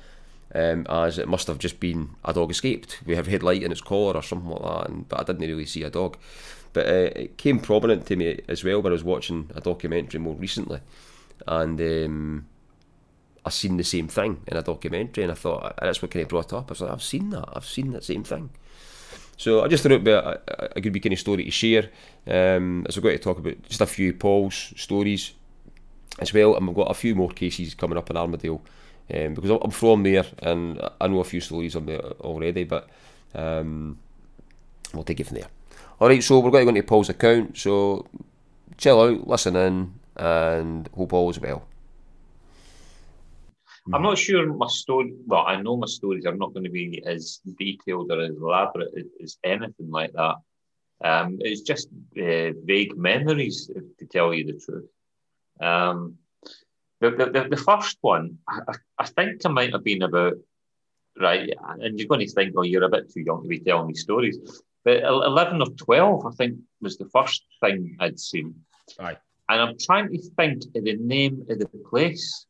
um, 0.55 0.87
as 0.89 1.19
it 1.19 1.29
must 1.29 1.47
have 1.47 1.59
just 1.59 1.81
been 1.81 2.11
a 2.25 2.33
dog 2.33 2.51
escaped. 2.51 3.01
We 3.07 3.17
have 3.17 3.27
headlight 3.27 3.63
in 3.63 3.73
its 3.73 3.81
collar 3.81 4.15
or 4.15 4.23
something 4.23 4.51
like 4.51 4.63
that, 4.63 4.91
and, 4.91 5.09
but 5.09 5.21
I 5.21 5.25
didn't 5.25 5.49
really 5.49 5.67
see 5.67 5.83
a 5.83 5.91
dog. 5.91 6.17
But 6.73 6.87
uh, 6.87 7.11
it 7.15 7.39
came 7.39 7.61
prominent 7.61 8.07
to 8.07 8.17
me 8.17 8.41
as 8.49 8.65
well 8.65 8.83
when 8.83 8.93
I 8.93 8.95
was 8.95 9.05
watching 9.05 9.51
a 9.55 9.61
documentary 9.61 10.21
more 10.21 10.35
recently, 10.35 10.81
and 11.47 11.81
um, 11.81 12.47
I 13.45 13.51
seen 13.51 13.77
the 13.77 13.85
same 13.85 14.09
thing 14.09 14.41
in 14.47 14.57
a 14.57 14.63
documentary, 14.63 15.25
and 15.25 15.33
I 15.33 15.35
thought 15.35 15.77
that's 15.81 16.01
what 16.01 16.11
kind 16.11 16.23
of 16.23 16.29
brought 16.29 16.53
up. 16.53 16.71
I 16.71 16.73
was 16.73 16.81
like, 16.81 16.91
I've 16.91 17.03
seen 17.03 17.31
that, 17.31 17.49
I've 17.53 17.67
seen 17.67 17.93
that 17.93 18.05
same 18.05 18.25
thing. 18.25 18.51
So 19.37 19.63
I 19.63 19.69
just 19.69 19.83
thought 19.83 19.93
it'd 19.93 20.05
be 20.05 20.13
a, 20.13 20.41
a, 20.77 20.81
good 20.81 21.13
of 21.13 21.19
story 21.19 21.45
to 21.45 21.51
share. 21.51 21.91
Um, 22.27 22.87
as 22.89 22.97
we're 22.97 23.03
going 23.03 23.19
to 23.19 23.23
talk 23.23 23.39
about 23.39 23.61
just 23.63 23.81
a 23.81 23.87
few 23.87 24.13
Paul's 24.13 24.73
stories 24.77 25.33
as 26.21 26.33
well, 26.33 26.57
and 26.57 26.67
we've 26.67 26.77
got 26.77 26.91
a 26.91 26.95
few 26.95 27.15
more 27.15 27.31
cases 27.31 27.75
coming 27.75 27.99
up 27.99 28.11
in 28.11 28.17
Armadale 28.17 28.63
um, 29.13 29.35
because 29.35 29.51
I'm 29.51 29.71
from 29.71 30.03
there 30.05 30.25
and 30.39 30.81
I 31.01 31.09
know 31.09 31.21
a 31.21 31.25
few 31.25 31.41
stories 31.41 31.77
on 31.77 31.87
there 31.87 32.01
already, 32.01 32.65
but 32.65 32.89
um, 33.35 33.99
we'll 34.93 35.05
take 35.05 35.21
it 35.21 35.27
from 35.27 35.39
there. 35.39 35.49
All 36.01 36.09
right, 36.09 36.23
so 36.23 36.39
we're 36.39 36.51
going 36.51 36.67
to 36.67 36.73
go 36.73 36.77
into 36.77 36.89
Paul's 36.89 37.09
account. 37.09 37.59
So 37.59 38.07
chill 38.79 39.01
out, 39.01 39.27
listen 39.27 39.57
in, 39.57 39.95
and 40.17 40.89
hope 40.97 41.13
all 41.13 41.31
is 41.31 41.41
well. 41.41 41.67
I'm 43.93 44.03
not 44.03 44.17
sure 44.17 44.47
my 44.47 44.69
story. 44.69 45.13
Well, 45.27 45.45
I 45.47 45.61
know 45.61 45.77
my 45.77 45.87
stories 45.87 46.25
are 46.25 46.35
not 46.35 46.55
going 46.55 46.65
to 46.65 46.71
be 46.71 47.03
as 47.05 47.41
detailed 47.59 48.11
or 48.11 48.21
as 48.23 48.37
elaborate 48.37 48.95
as, 49.23 49.37
anything 49.45 49.91
like 49.91 50.13
that. 50.13 50.37
Um, 51.03 51.39
it's 51.41 51.61
just 51.61 51.89
uh, 52.17 52.53
vague 52.65 52.97
memories, 52.97 53.71
to 53.99 54.07
tell 54.07 54.33
you 54.33 54.45
the 54.47 54.59
truth. 54.59 54.89
Um, 55.61 56.17
the, 57.01 57.11
the, 57.11 57.49
the 57.51 57.57
first 57.57 57.99
one, 58.01 58.39
I, 58.49 58.61
I 58.99 59.05
think 59.05 59.43
I 59.45 59.51
might 59.51 59.73
have 59.73 59.85
been 59.85 60.03
about 60.03 60.35
right, 61.21 61.53
and 61.81 61.99
you're 61.99 62.09
going 62.09 62.27
to 62.27 62.33
think, 62.33 62.55
oh, 62.57 62.63
you're 62.63 62.85
a 62.85 62.89
bit 62.89 63.13
too 63.13 63.21
young 63.21 63.43
to 63.43 63.49
be 63.49 63.61
telling 63.61 63.89
me 63.89 63.95
stories. 63.95 64.63
But 64.85 65.03
11 65.03 65.61
or 65.61 65.67
12, 65.67 66.27
I 66.27 66.31
think, 66.31 66.59
was 66.81 66.97
the 66.97 67.09
first 67.13 67.45
thing 67.61 67.97
I'd 68.01 68.19
seen. 68.19 68.55
Aye. 68.99 69.17
And 69.49 69.61
I'm 69.61 69.79
trying 69.79 70.11
to 70.11 70.19
think 70.37 70.63
of 70.75 70.85
the 70.85 70.97
name 70.97 71.45
of 71.51 71.59
the 71.59 71.69
place 71.91 72.47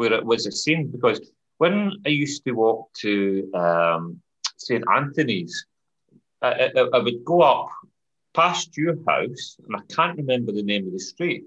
where 0.00 0.14
it 0.14 0.24
was 0.24 0.46
a 0.46 0.52
scene 0.52 0.86
because 0.90 1.20
when 1.58 1.92
I 2.06 2.08
used 2.08 2.42
to 2.44 2.52
walk 2.52 2.90
to 3.04 3.50
um, 3.52 4.22
St 4.56 4.82
Anthony's, 4.90 5.66
I, 6.40 6.70
I, 6.74 6.80
I, 6.94 6.98
would 6.98 7.22
go 7.22 7.42
up 7.42 7.68
past 8.32 8.78
your 8.78 8.96
house, 9.06 9.58
and 9.62 9.76
I 9.76 9.94
can't 9.94 10.16
remember 10.16 10.52
the 10.52 10.62
name 10.62 10.86
of 10.86 10.94
the 10.94 11.06
street 11.12 11.44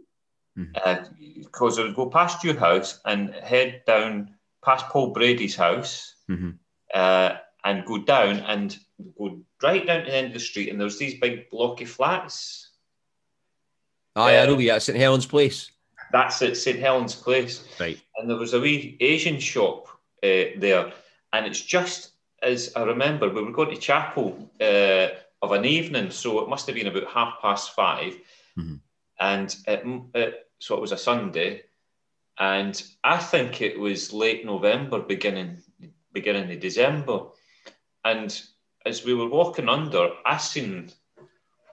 mm-hmm. 0.56 0.72
uh, 0.86 0.98
because 1.36 1.80
I 1.80 1.82
would 1.82 1.96
go 1.96 2.12
past 2.12 2.44
your 2.44 2.60
house 2.60 3.00
and 3.06 3.34
head 3.34 3.82
down 3.88 4.36
past 4.64 4.86
Paul 4.90 5.08
Brady's 5.14 5.56
house. 5.56 6.14
Mm-hmm. 6.30 6.52
Uh, 6.94 7.32
and 7.66 7.86
go 7.86 7.98
down 7.98 8.40
and 8.42 8.78
go 9.18 9.40
right 9.64 9.88
down 9.88 10.02
to 10.04 10.12
the 10.12 10.16
end 10.16 10.28
of 10.28 10.34
the 10.34 10.40
street, 10.40 10.70
and 10.70 10.80
there's 10.80 11.00
these 11.00 11.20
big 11.20 11.50
blocky 11.50 11.86
flats. 11.86 12.70
Oh, 14.16 14.28
yeah, 14.28 14.44
I 14.44 14.46
know, 14.46 14.60
yeah, 14.60 14.78
St 14.78 14.98
Helens 14.98 15.26
Place. 15.26 15.72
That's 16.14 16.42
at 16.44 16.56
St 16.56 16.80
Helens 16.80 17.16
Place. 17.16 17.66
Right. 17.80 18.00
And 18.18 18.30
there 18.30 18.38
was 18.38 18.54
a 18.54 18.62
wee 18.62 18.98
Asian 19.02 19.40
shop 19.40 19.88
uh, 20.24 20.56
there. 20.58 20.94
And 21.34 21.46
it's 21.46 21.60
just 21.60 22.12
as 22.44 22.72
I 22.76 22.84
remember, 22.84 23.28
we 23.30 23.42
were 23.42 23.52
going 23.52 23.74
to 23.74 23.82
chapel 23.82 24.50
uh, 24.62 25.08
of 25.42 25.52
an 25.52 25.66
evening. 25.66 26.12
So 26.12 26.40
it 26.42 26.50
must 26.50 26.68
have 26.68 26.76
been 26.76 26.88
about 26.88 27.08
half 27.08 27.42
past 27.42 27.74
5 27.76 28.14
mm-hmm. 28.58 28.76
And 29.20 29.56
it, 29.68 29.84
it, 30.14 30.48
so 30.60 30.76
it 30.76 30.82
was 30.82 30.92
a 30.92 30.98
Sunday. 30.98 31.64
And 32.40 32.82
I 33.04 33.18
think 33.18 33.62
it 33.62 33.80
was 33.80 34.14
late 34.14 34.46
November, 34.46 35.00
beginning 35.00 35.62
beginning 36.12 36.52
of 36.52 36.60
December. 36.60 37.22
And 38.06 38.40
as 38.86 39.04
we 39.04 39.16
were 39.16 39.28
walking 39.28 39.68
under, 39.68 40.12
I 40.26 40.38
seen 40.38 40.92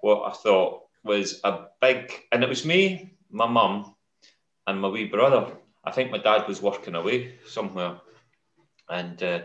what 0.00 0.30
I 0.30 0.32
thought 0.32 0.85
was 1.04 1.40
a 1.44 1.66
big, 1.80 2.12
and 2.32 2.42
it 2.42 2.49
was 2.49 2.64
me, 2.64 3.16
my 3.30 3.47
mum, 3.47 3.94
and 4.71 4.81
my 4.81 4.89
wee 4.89 5.05
brother. 5.05 5.47
I 5.85 5.91
think 5.91 6.11
my 6.11 6.19
dad 6.19 6.47
was 6.47 6.62
working 6.62 6.95
away 6.95 7.35
somewhere. 7.47 8.00
And 8.89 9.23
uh, 9.23 9.41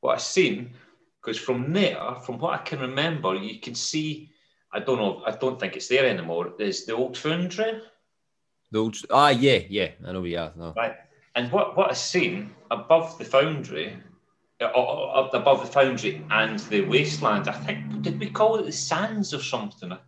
what 0.00 0.14
I 0.14 0.18
seen, 0.18 0.74
because 1.20 1.38
from 1.38 1.72
there, 1.72 2.00
from 2.24 2.38
what 2.38 2.54
I 2.54 2.62
can 2.62 2.80
remember, 2.80 3.34
you 3.34 3.60
can 3.60 3.74
see, 3.74 4.30
I 4.72 4.80
don't 4.80 4.98
know, 4.98 5.22
I 5.26 5.32
don't 5.32 5.58
think 5.58 5.76
it's 5.76 5.88
there 5.88 6.06
anymore, 6.06 6.54
there's 6.58 6.84
the 6.84 6.94
old 6.94 7.16
foundry. 7.16 7.82
The 8.70 8.78
old, 8.78 8.96
ah, 9.10 9.30
yeah, 9.30 9.60
yeah, 9.68 9.90
I 10.06 10.12
know 10.12 10.20
we 10.20 10.36
are. 10.36 10.52
No. 10.56 10.72
Right. 10.76 10.96
And 11.34 11.50
what, 11.52 11.76
what 11.76 11.90
I 11.90 11.94
seen 11.94 12.54
above 12.70 13.18
the 13.18 13.24
foundry, 13.24 13.96
uh, 14.60 14.64
uh, 14.64 15.30
above 15.32 15.60
the 15.60 15.72
foundry 15.72 16.24
and 16.30 16.58
the 16.58 16.82
wasteland, 16.82 17.48
I 17.48 17.52
think, 17.52 18.02
did 18.02 18.18
we 18.18 18.30
call 18.30 18.56
it 18.56 18.64
the 18.64 18.72
sands 18.72 19.34
or 19.34 19.42
something? 19.42 19.92
I 19.92 19.98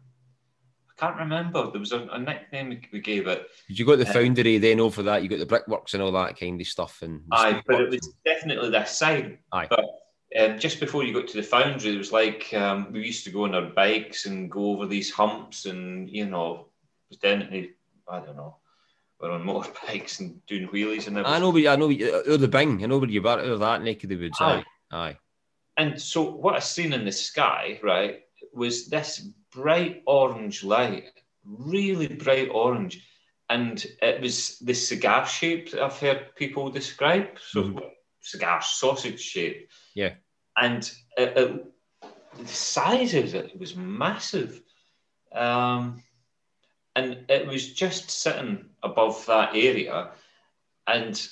can't 0.99 1.17
remember. 1.17 1.71
There 1.71 1.81
was 1.81 1.93
a, 1.93 2.07
a 2.09 2.19
nickname 2.19 2.81
we 2.93 3.01
gave 3.01 3.27
it. 3.27 3.47
Did 3.69 3.79
you 3.79 3.87
got 3.87 3.99
the 3.99 4.07
foundry 4.07 4.59
then 4.59 4.81
over 4.81 5.03
that? 5.05 5.23
You 5.23 5.29
got 5.29 5.39
the 5.39 5.47
brickworks 5.47 5.95
and 5.95 6.03
all 6.03 6.13
that 6.13 6.39
kind 6.39 6.61
of 6.61 6.67
stuff. 6.67 7.03
And 7.03 7.23
aye, 7.33 7.63
but 7.67 7.81
it 7.81 7.91
was 7.91 8.15
definitely 8.25 8.71
this 8.71 8.99
side. 8.99 9.39
Aye. 9.53 9.69
But 9.71 9.85
um, 10.39 10.59
just 10.59 10.81
before 10.81 11.05
you 11.05 11.15
got 11.15 11.29
to 11.29 11.37
the 11.37 11.43
foundry, 11.43 11.95
it 11.95 11.99
was 11.99 12.13
like 12.13 12.53
um, 12.55 12.93
we 12.93 13.07
used 13.07 13.25
to 13.25 13.31
go 13.31 13.45
on 13.45 13.55
our 13.55 13.71
bikes 13.71 14.27
and 14.27 14.51
go 14.51 14.71
over 14.73 14.87
these 14.87 15.11
humps, 15.11 15.67
and 15.67 16.11
you 16.11 16.27
know, 16.27 16.53
it 16.53 17.11
was 17.11 17.19
definitely 17.19 17.73
I 18.09 18.21
don't 18.21 18.37
know. 18.37 18.57
We're 19.21 19.31
on 19.31 19.45
motorbikes 19.45 20.21
and 20.21 20.45
doing 20.47 20.69
wheelies 20.69 21.07
and 21.07 21.19
everything. 21.19 21.27
I 21.27 21.39
know, 21.39 21.53
but 21.53 21.67
I 21.67 21.77
know, 21.77 21.91
uh, 21.91 22.37
the 22.37 22.49
Bing. 22.49 22.83
I 22.83 22.87
know 22.87 22.99
where 22.99 23.09
you 23.09 23.23
were, 23.23 23.53
or 23.53 23.59
that 23.59 23.83
neck 23.83 24.03
of 24.05 24.11
the 24.11 24.17
woods. 24.17 24.39
Aye. 24.41 24.65
aye. 24.91 25.17
And 25.77 26.01
so 26.01 26.23
what 26.23 26.57
I 26.57 26.59
seen 26.59 26.93
in 26.93 27.05
the 27.05 27.13
sky, 27.13 27.79
right, 27.85 28.23
was 28.53 28.89
this 28.89 29.21
bright 29.53 30.03
orange 30.07 30.65
light, 30.65 31.11
really 31.45 32.09
bright 32.09 32.49
orange. 32.53 33.05
And 33.51 33.85
it 34.03 34.21
was 34.21 34.59
the 34.59 34.75
cigar 34.75 35.27
shape 35.27 35.71
that 35.71 35.83
I've 35.83 35.99
heard 35.99 36.35
people 36.37 36.71
describe. 36.71 37.39
So 37.41 37.63
mm-hmm. 37.63 37.79
cigar 38.21 38.61
sausage 38.63 39.21
shape. 39.21 39.71
Yeah. 39.95 40.15
And 40.57 40.91
it, 41.17 41.37
it, 41.37 41.65
the 42.39 42.47
size 42.47 43.15
of 43.15 43.35
it 43.35 43.59
was 43.59 43.75
massive. 43.75 44.61
Um, 45.33 46.03
and 46.95 47.25
it 47.29 47.47
was 47.47 47.73
just 47.73 48.11
sitting 48.11 48.67
above 48.83 49.25
that 49.27 49.55
area. 49.55 50.11
And 50.87 51.29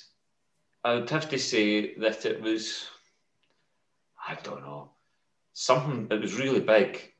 I 0.83 0.95
would 0.95 1.09
have 1.09 1.29
to 1.29 1.37
say 1.37 1.95
that 1.95 2.25
it 2.25 2.41
was, 2.41 2.87
I 4.27 4.37
don't 4.43 4.61
know, 4.61 4.91
something 5.57 6.07
that 6.07 6.21
was 6.21 6.37
really 6.37 6.59
big 6.59 7.13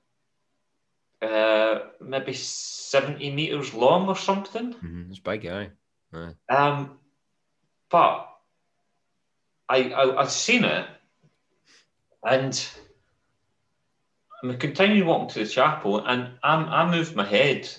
uh, 1.22 1.80
maybe 2.00 2.34
70 2.34 3.32
meters 3.32 3.74
long 3.74 4.08
or 4.08 4.16
something. 4.16 4.74
Mm-hmm. 4.74 5.10
It's 5.10 5.20
big, 5.20 5.46
aye. 5.48 5.70
Um, 6.48 7.00
but 7.90 8.30
I, 9.68 9.90
I 9.90 10.22
I'd 10.22 10.30
seen 10.30 10.64
it, 10.64 10.88
and 12.24 12.68
I 14.44 14.54
continued 14.54 15.08
walking 15.08 15.30
to 15.30 15.40
the 15.40 15.50
chapel, 15.50 16.06
and 16.06 16.30
I, 16.44 16.56
I 16.56 16.92
moved 16.92 17.16
my 17.16 17.26
head, 17.26 17.70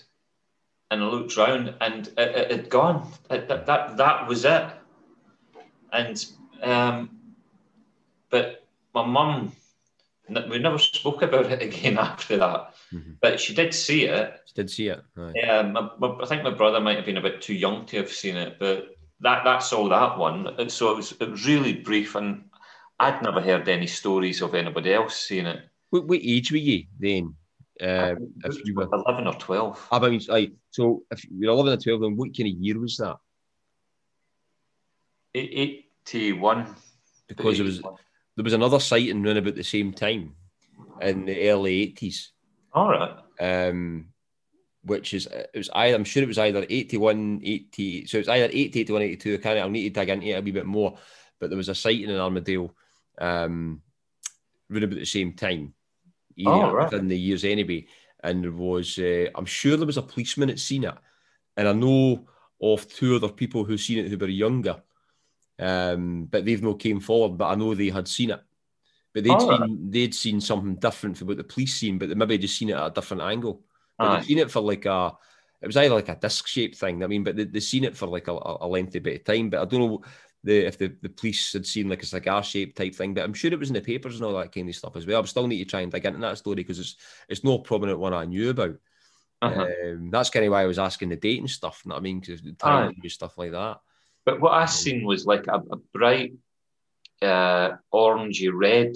and 0.90 1.02
I 1.02 1.06
looked 1.06 1.36
round, 1.36 1.74
and 1.80 2.08
it, 2.08 2.18
it 2.18 2.50
had 2.50 2.70
gone. 2.70 3.10
It, 3.30 3.48
that, 3.48 3.66
that 3.66 3.96
that 3.98 4.26
was 4.26 4.44
it. 4.44 4.66
And 5.92 6.26
um, 6.62 7.10
but 8.30 8.66
my 8.92 9.06
mum 9.06 9.52
we 10.28 10.58
never 10.58 10.78
spoke 10.78 11.22
about 11.22 11.46
it 11.46 11.62
again 11.68 11.98
after 11.98 12.36
that. 12.36 12.74
Mm-hmm. 12.92 13.12
But 13.20 13.40
she 13.40 13.54
did 13.54 13.74
see 13.74 14.04
it. 14.04 14.40
She 14.46 14.54
did 14.54 14.70
see 14.70 14.88
it. 14.88 15.02
Yeah, 15.34 15.62
my, 15.62 15.90
my, 15.98 16.16
I 16.22 16.26
think 16.26 16.42
my 16.42 16.50
brother 16.50 16.80
might 16.80 16.96
have 16.96 17.06
been 17.06 17.16
a 17.16 17.22
bit 17.22 17.42
too 17.42 17.54
young 17.54 17.86
to 17.86 17.96
have 17.98 18.10
seen 18.10 18.36
it, 18.36 18.58
but 18.58 18.96
that 19.20 19.44
that's 19.44 19.72
all 19.72 19.88
that 19.88 20.18
one. 20.18 20.46
And 20.58 20.70
so 20.70 20.92
it 20.92 20.96
was 20.96 21.12
it 21.20 21.30
was 21.30 21.46
really 21.46 21.74
brief, 21.74 22.14
and 22.14 22.44
I'd 23.00 23.22
never 23.22 23.40
heard 23.40 23.68
any 23.68 23.86
stories 23.86 24.42
of 24.42 24.54
anybody 24.54 24.92
else 24.92 25.16
seeing 25.16 25.46
it. 25.46 25.60
What, 25.90 26.06
what 26.06 26.20
age 26.22 26.52
were 26.52 26.58
you 26.58 26.84
then? 26.98 27.34
Uh, 27.80 28.16
if 28.44 28.64
you 28.64 28.74
were 28.74 28.88
eleven 28.92 29.26
or 29.26 29.34
twelve. 29.34 29.86
I 29.92 30.00
mean, 30.00 30.20
like, 30.28 30.52
so 30.70 31.04
if 31.10 31.24
you 31.24 31.46
were 31.46 31.52
eleven 31.52 31.74
or 31.74 31.76
twelve, 31.76 32.00
then 32.00 32.16
what 32.16 32.36
kind 32.36 32.52
of 32.52 32.58
year 32.60 32.78
was 32.78 32.96
that? 32.96 33.16
Eighty-one. 35.34 36.74
Because 37.28 37.60
it 37.60 37.62
was 37.62 37.82
there 38.38 38.44
was 38.44 38.52
another 38.52 38.78
sighting 38.78 39.24
run 39.24 39.36
about 39.36 39.56
the 39.56 39.64
same 39.64 39.92
time 39.92 40.36
in 41.02 41.24
the 41.24 41.50
early 41.50 41.92
80s. 41.92 42.28
All 42.72 42.88
right. 42.88 43.18
Um, 43.40 44.10
which 44.84 45.12
is, 45.12 45.26
it 45.26 45.50
was 45.56 45.68
either, 45.74 45.96
I'm 45.96 46.04
sure 46.04 46.22
it 46.22 46.28
was 46.28 46.38
either 46.38 46.64
81, 46.70 47.40
80, 47.42 48.06
so 48.06 48.18
it's 48.18 48.28
either 48.28 48.44
80, 48.44 48.78
81, 48.78 49.02
82. 49.02 49.34
I 49.34 49.36
can't, 49.38 49.58
I'll 49.58 49.68
need 49.68 49.92
to 49.92 50.00
dig 50.00 50.08
into 50.08 50.28
it 50.28 50.38
a 50.38 50.40
wee 50.40 50.52
bit 50.52 50.66
more, 50.66 50.96
but 51.40 51.50
there 51.50 51.56
was 51.56 51.68
a 51.68 51.74
sighting 51.74 52.10
in 52.10 52.16
Armadale 52.16 52.72
um, 53.20 53.82
run 54.70 54.84
about 54.84 55.00
the 55.00 55.04
same 55.04 55.32
time, 55.32 55.74
oh, 56.46 56.70
right. 56.70 56.92
within 56.92 57.08
the 57.08 57.18
years 57.18 57.44
anyway. 57.44 57.88
And 58.22 58.44
there 58.44 58.52
was, 58.52 59.00
uh, 59.00 59.26
I'm 59.34 59.46
sure 59.46 59.76
there 59.76 59.84
was 59.84 59.96
a 59.96 60.02
policeman 60.02 60.46
that 60.46 60.60
seen 60.60 60.84
it. 60.84 60.94
And 61.56 61.66
I 61.66 61.72
know 61.72 62.28
of 62.62 62.88
two 62.88 63.16
other 63.16 63.30
people 63.30 63.64
who 63.64 63.76
seen 63.76 63.98
it 63.98 64.08
who 64.08 64.16
were 64.16 64.28
younger 64.28 64.80
um, 65.58 66.26
but 66.30 66.44
they've 66.44 66.62
no 66.62 66.74
came 66.74 67.00
forward. 67.00 67.38
But 67.38 67.48
I 67.48 67.54
know 67.54 67.74
they 67.74 67.90
had 67.90 68.08
seen 68.08 68.30
it. 68.30 68.40
But 69.14 69.24
they'd 69.24 69.32
oh, 69.32 69.58
seen 69.58 69.90
they'd 69.90 70.14
seen 70.14 70.40
something 70.40 70.76
different 70.76 71.16
from 71.16 71.28
what 71.28 71.38
the 71.38 71.44
police 71.44 71.74
seen, 71.74 71.98
but 71.98 72.08
they 72.08 72.14
maybe 72.14 72.38
just 72.38 72.56
seen 72.56 72.68
it 72.70 72.76
at 72.76 72.86
a 72.86 72.90
different 72.90 73.22
angle. 73.22 73.64
But 73.98 74.18
they'd 74.18 74.26
seen 74.26 74.38
it 74.38 74.50
for 74.50 74.60
like 74.60 74.84
a 74.84 75.12
it 75.60 75.66
was 75.66 75.76
either 75.76 75.94
like 75.94 76.08
a 76.08 76.16
disc 76.16 76.46
shaped 76.46 76.76
thing. 76.76 77.02
I 77.02 77.06
mean, 77.06 77.24
but 77.24 77.36
they 77.36 77.44
they 77.44 77.60
seen 77.60 77.84
it 77.84 77.96
for 77.96 78.06
like 78.06 78.28
a, 78.28 78.32
a 78.32 78.66
lengthy 78.66 79.00
bit 79.00 79.20
of 79.20 79.24
time. 79.24 79.50
But 79.50 79.62
I 79.62 79.64
don't 79.64 79.80
know 79.80 80.02
the 80.44 80.66
if 80.66 80.78
the, 80.78 80.94
the 81.02 81.08
police 81.08 81.52
had 81.52 81.66
seen 81.66 81.88
like 81.88 82.02
a 82.02 82.06
cigar 82.06 82.42
shaped 82.42 82.76
type 82.76 82.94
thing. 82.94 83.14
But 83.14 83.24
I'm 83.24 83.34
sure 83.34 83.52
it 83.52 83.58
was 83.58 83.70
in 83.70 83.74
the 83.74 83.80
papers 83.80 84.16
and 84.16 84.24
all 84.24 84.38
that 84.38 84.52
kind 84.52 84.68
of 84.68 84.76
stuff 84.76 84.96
as 84.96 85.06
well. 85.06 85.22
I 85.22 85.24
still 85.24 85.46
need 85.46 85.58
to 85.58 85.64
try 85.64 85.80
and 85.80 85.90
dig 85.90 86.04
into 86.04 86.20
that 86.20 86.38
story 86.38 86.56
because 86.56 86.78
it's 86.78 86.96
it's 87.28 87.44
no 87.44 87.58
prominent 87.58 87.98
one 87.98 88.14
I 88.14 88.24
knew 88.24 88.50
about. 88.50 88.76
Uh-huh. 89.40 89.66
Um, 89.84 90.10
that's 90.10 90.30
kind 90.30 90.44
of 90.44 90.52
why 90.52 90.62
I 90.62 90.66
was 90.66 90.78
asking 90.78 91.10
the 91.10 91.16
date 91.16 91.40
and 91.40 91.50
stuff. 91.50 91.82
You 91.84 91.90
know 91.90 91.94
what 91.94 92.00
I 92.00 92.02
mean? 92.02 92.20
Because 92.20 92.42
time 92.58 92.94
and 93.00 93.10
stuff 93.10 93.38
like 93.38 93.52
that. 93.52 93.80
But 94.28 94.42
what 94.42 94.52
I 94.52 94.66
seen 94.66 95.06
was 95.06 95.24
like 95.24 95.46
a, 95.46 95.54
a 95.54 95.76
bright 95.94 96.34
uh, 97.22 97.70
orangey 97.90 98.50
red. 98.52 98.94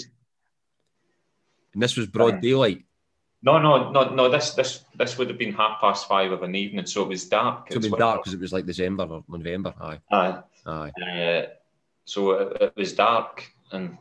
And 1.73 1.83
this 1.83 1.97
was 1.97 2.07
broad 2.07 2.43
daylight. 2.43 2.85
No, 3.43 3.59
no, 3.59 3.91
no, 3.93 4.15
no. 4.15 4.29
This 4.29 4.51
this 4.51 4.85
this 4.95 5.17
would 5.17 5.31
have 5.31 5.39
been 5.39 5.55
half 5.55 5.81
past 5.81 6.07
five 6.07 6.33
of 6.33 6.43
an 6.43 6.55
evening, 6.55 6.85
so 6.85 7.01
it 7.01 7.09
was 7.09 7.27
dark. 7.31 7.73
So 7.73 7.79
it 7.79 7.83
was 7.83 7.93
dark 7.93 8.21
because 8.21 8.35
it 8.35 8.41
was 8.41 8.53
like 8.53 8.67
December 8.67 9.05
or 9.05 9.25
November. 9.27 9.73
Aye. 9.81 10.01
Aye. 10.11 10.43
Aye. 10.67 10.91
Uh, 11.01 11.47
so 12.05 12.33
it, 12.33 12.59
it, 12.61 12.73
was 12.77 12.93
dark, 12.93 13.51
and 13.73 13.97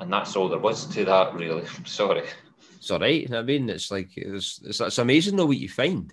and 0.00 0.12
that's 0.12 0.36
all 0.36 0.50
there 0.50 0.58
was 0.58 0.84
to 0.88 1.06
that. 1.06 1.32
Really, 1.32 1.62
I'm 1.62 1.86
sorry. 2.02 2.24
It's 2.76 2.90
all 2.90 2.98
right. 3.00 3.32
I 3.32 3.40
mean, 3.40 3.70
it's 3.70 3.90
like 3.90 4.10
it's, 4.18 4.60
it's, 4.62 4.82
it's 4.82 4.98
amazing 4.98 5.36
though 5.36 5.46
what 5.46 5.56
you 5.56 5.70
find. 5.70 6.12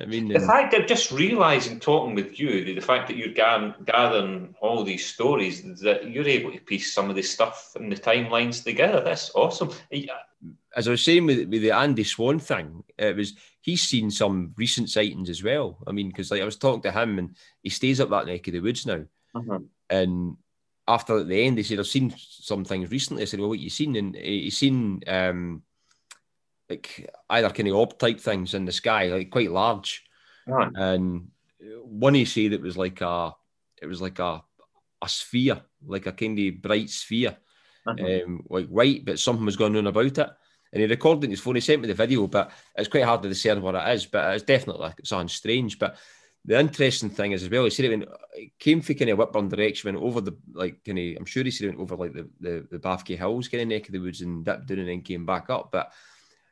I 0.00 0.06
mean, 0.06 0.28
the 0.28 0.38
um, 0.38 0.46
fact 0.46 0.74
of 0.74 0.86
just 0.86 1.12
realizing, 1.12 1.80
talking 1.80 2.14
with 2.14 2.38
you, 2.38 2.74
the 2.74 2.80
fact 2.80 3.08
that 3.08 3.16
you're 3.16 3.28
gathering 3.28 4.54
all 4.60 4.84
these 4.84 5.06
stories, 5.06 5.62
that 5.80 6.10
you're 6.10 6.26
able 6.26 6.52
to 6.52 6.60
piece 6.60 6.92
some 6.92 7.10
of 7.10 7.16
this 7.16 7.30
stuff 7.30 7.72
and 7.76 7.90
the 7.90 7.96
timelines 7.96 8.64
together. 8.64 9.00
That's 9.00 9.34
awesome. 9.34 9.70
As 10.76 10.88
I 10.88 10.90
was 10.90 11.02
saying 11.02 11.26
with, 11.26 11.48
with 11.48 11.62
the 11.62 11.70
Andy 11.70 12.04
Swan 12.04 12.38
thing, 12.38 12.84
it 12.98 13.16
was 13.16 13.34
he's 13.60 13.82
seen 13.82 14.10
some 14.10 14.52
recent 14.56 14.90
sightings 14.90 15.30
as 15.30 15.42
well. 15.42 15.78
I 15.86 15.92
mean, 15.92 16.08
because 16.08 16.30
like 16.30 16.42
I 16.42 16.46
was 16.46 16.56
talking 16.56 16.82
to 16.82 16.92
him, 16.92 17.18
and 17.18 17.36
he 17.62 17.70
stays 17.70 18.00
up 18.00 18.10
that 18.10 18.26
neck 18.26 18.46
of 18.46 18.52
the 18.52 18.60
woods 18.60 18.86
now, 18.86 19.04
uh-huh. 19.34 19.60
and 19.90 20.36
after 20.88 21.18
at 21.18 21.28
the 21.28 21.42
end, 21.42 21.58
they 21.58 21.62
said, 21.62 21.78
"I've 21.78 21.86
seen 21.86 22.14
some 22.16 22.64
things 22.64 22.90
recently." 22.90 23.22
I 23.22 23.26
said, 23.26 23.40
"Well, 23.40 23.48
what 23.48 23.58
you 23.58 23.70
seen?" 23.70 23.96
And 23.96 24.14
he's 24.14 24.56
seen. 24.56 25.02
Um, 25.06 25.62
like 26.68 27.10
either 27.30 27.50
kind 27.50 27.68
of 27.68 27.76
orb 27.76 27.98
type 27.98 28.20
things 28.20 28.54
in 28.54 28.64
the 28.64 28.72
sky, 28.72 29.06
like 29.06 29.30
quite 29.30 29.50
large. 29.50 30.04
Right. 30.46 30.70
And 30.74 31.28
one 31.84 32.14
he 32.14 32.24
said 32.24 32.52
it 32.52 32.62
was 32.62 32.76
like 32.76 33.00
a, 33.00 33.34
it 33.80 33.86
was 33.86 34.00
like 34.00 34.18
a, 34.18 34.42
a 35.02 35.08
sphere, 35.08 35.60
like 35.86 36.06
a 36.06 36.12
kind 36.12 36.38
of 36.38 36.62
bright 36.62 36.90
sphere, 36.90 37.36
uh-huh. 37.86 38.24
um, 38.24 38.42
like 38.48 38.68
white, 38.68 39.04
but 39.04 39.18
something 39.18 39.44
was 39.44 39.56
going 39.56 39.76
on 39.76 39.86
about 39.86 40.18
it. 40.18 40.30
And 40.72 40.82
he 40.82 40.86
recorded 40.86 41.22
it 41.22 41.26
in 41.26 41.30
his 41.30 41.40
phone. 41.40 41.54
He 41.54 41.60
sent 41.60 41.80
me 41.80 41.88
the 41.88 41.94
video, 41.94 42.26
but 42.26 42.50
it's 42.76 42.88
quite 42.88 43.04
hard 43.04 43.22
to 43.22 43.28
discern 43.28 43.62
what 43.62 43.76
it 43.76 43.94
is. 43.94 44.06
But 44.06 44.34
it's 44.34 44.44
definitely 44.44 44.82
like 44.82 44.96
something 45.04 45.28
strange. 45.28 45.78
But 45.78 45.96
the 46.44 46.58
interesting 46.58 47.08
thing 47.08 47.32
is 47.32 47.44
as 47.44 47.50
well, 47.50 47.64
he 47.64 47.70
said 47.70 47.86
it, 47.86 47.90
went, 47.90 48.08
it 48.34 48.58
came 48.58 48.80
from 48.80 48.94
kind 48.96 49.10
of 49.10 49.18
Whitburn 49.18 49.48
direction, 49.48 49.94
went 49.94 50.04
over 50.04 50.20
the 50.20 50.36
like 50.52 50.84
kind 50.84 50.98
of. 50.98 51.16
I'm 51.18 51.24
sure 51.24 51.44
he 51.44 51.50
said 51.50 51.66
it 51.66 51.76
went 51.76 51.80
over 51.80 51.96
like 51.96 52.12
the 52.12 52.28
the, 52.40 52.66
the 52.70 52.78
Bathgate 52.78 53.18
Hills 53.18 53.48
kind 53.48 53.62
of 53.62 53.68
neck 53.68 53.86
of 53.86 53.92
the 53.92 54.00
woods 54.00 54.20
and 54.20 54.44
dipped 54.44 54.66
down 54.66 54.80
and 54.80 54.88
then 54.88 55.02
came 55.02 55.24
back 55.24 55.48
up. 55.50 55.70
But 55.72 55.92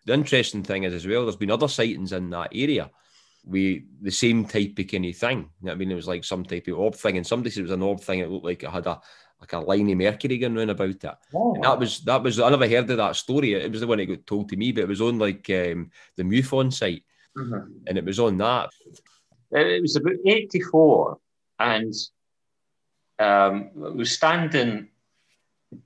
the 0.05 0.15
interesting 0.15 0.63
thing 0.63 0.85
is 0.85 0.93
as 0.95 1.07
well, 1.07 1.23
there's 1.23 1.37
been 1.37 1.51
other 1.51 1.69
sightings 1.69 2.13
in 2.13 2.31
that 2.31 2.51
area. 2.53 2.91
We 3.47 3.85
the 4.01 4.11
same 4.11 4.47
type 4.47 4.79
of 4.79 4.89
kind 4.89 5.05
of 5.07 5.17
thing. 5.17 5.51
I 5.69 5.75
mean, 5.75 5.91
it 5.91 5.95
was 5.97 6.09
like 6.09 6.25
some 6.25 6.45
type 6.45 6.67
of 6.69 6.79
orb 6.79 6.95
thing, 6.95 7.17
and 7.17 7.27
somebody 7.27 7.51
said 7.51 7.61
it 7.61 7.65
was 7.65 7.73
an 7.73 7.83
orb 7.83 8.01
thing. 8.01 8.21
It 8.21 8.31
looked 8.31 8.45
like 8.47 8.63
it 8.63 8.71
had 8.71 8.87
a, 8.87 9.01
like 9.41 9.53
a 9.53 9.59
line 9.61 9.91
of 9.91 9.99
mercury 9.99 10.39
going 10.39 10.55
round 10.55 10.71
about 10.71 10.89
it. 10.89 11.05
Oh, 11.35 11.55
And 11.55 11.65
that 11.65 11.79
was 11.79 12.01
that 12.05 12.23
was 12.23 12.41
I 12.41 12.49
never 12.49 12.67
heard 12.69 12.89
of 12.91 12.97
that 12.97 13.17
story. 13.17 13.53
It 13.53 13.71
was 13.71 13.81
the 13.81 13.87
one 13.87 13.99
that 13.99 14.07
got 14.07 14.27
told 14.27 14.49
to 14.49 14.57
me, 14.57 14.73
but 14.73 14.83
it 14.85 14.89
was 14.89 15.03
on 15.03 15.19
like 15.19 15.49
um, 15.51 15.91
the 16.17 16.23
MUFON 16.23 16.73
site, 16.73 17.05
Mhm. 17.37 17.81
and 17.87 17.99
it 17.99 18.05
was 18.05 18.19
on 18.19 18.39
that. 18.39 18.71
It 19.51 19.83
was 19.83 19.97
about 19.97 20.15
84, 20.25 21.19
and 21.59 21.93
um, 23.19 23.71
it 23.77 23.95
was 23.95 24.11
standing 24.13 24.89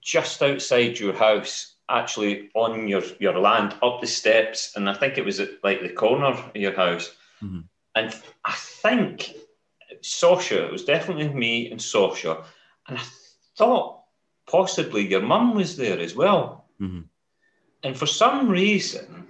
just 0.01 0.43
outside 0.43 0.99
your 0.99 1.15
house, 1.15 1.75
actually 1.89 2.51
on 2.55 2.89
your, 2.89 3.03
your 3.19 3.39
land, 3.39 3.75
up 3.83 4.01
the 4.01 4.07
steps, 4.07 4.73
and 4.77 4.89
I 4.89 4.95
think 4.95 5.17
it 5.17 5.25
was 5.25 5.41
at 5.41 5.51
like 5.63 5.81
the 5.81 5.89
corner 5.89 6.27
of 6.27 6.51
your 6.55 6.75
house. 6.75 7.15
Mhm. 7.43 7.65
And 7.95 8.15
I 8.45 8.53
think 8.53 9.35
Sasha, 10.03 10.67
it 10.67 10.73
was 10.73 10.85
definitely 10.85 11.29
me 11.29 11.71
and 11.71 11.81
Sasha, 11.81 12.45
and 12.87 12.99
I 12.99 13.03
thought 13.57 14.03
possibly 14.47 15.07
your 15.07 15.23
mum 15.23 15.55
was 15.55 15.77
there 15.77 15.99
as 15.99 16.15
well. 16.15 16.69
Mhm. 16.81 17.05
And 17.83 17.97
for 17.97 18.07
some 18.07 18.49
reason, 18.49 19.27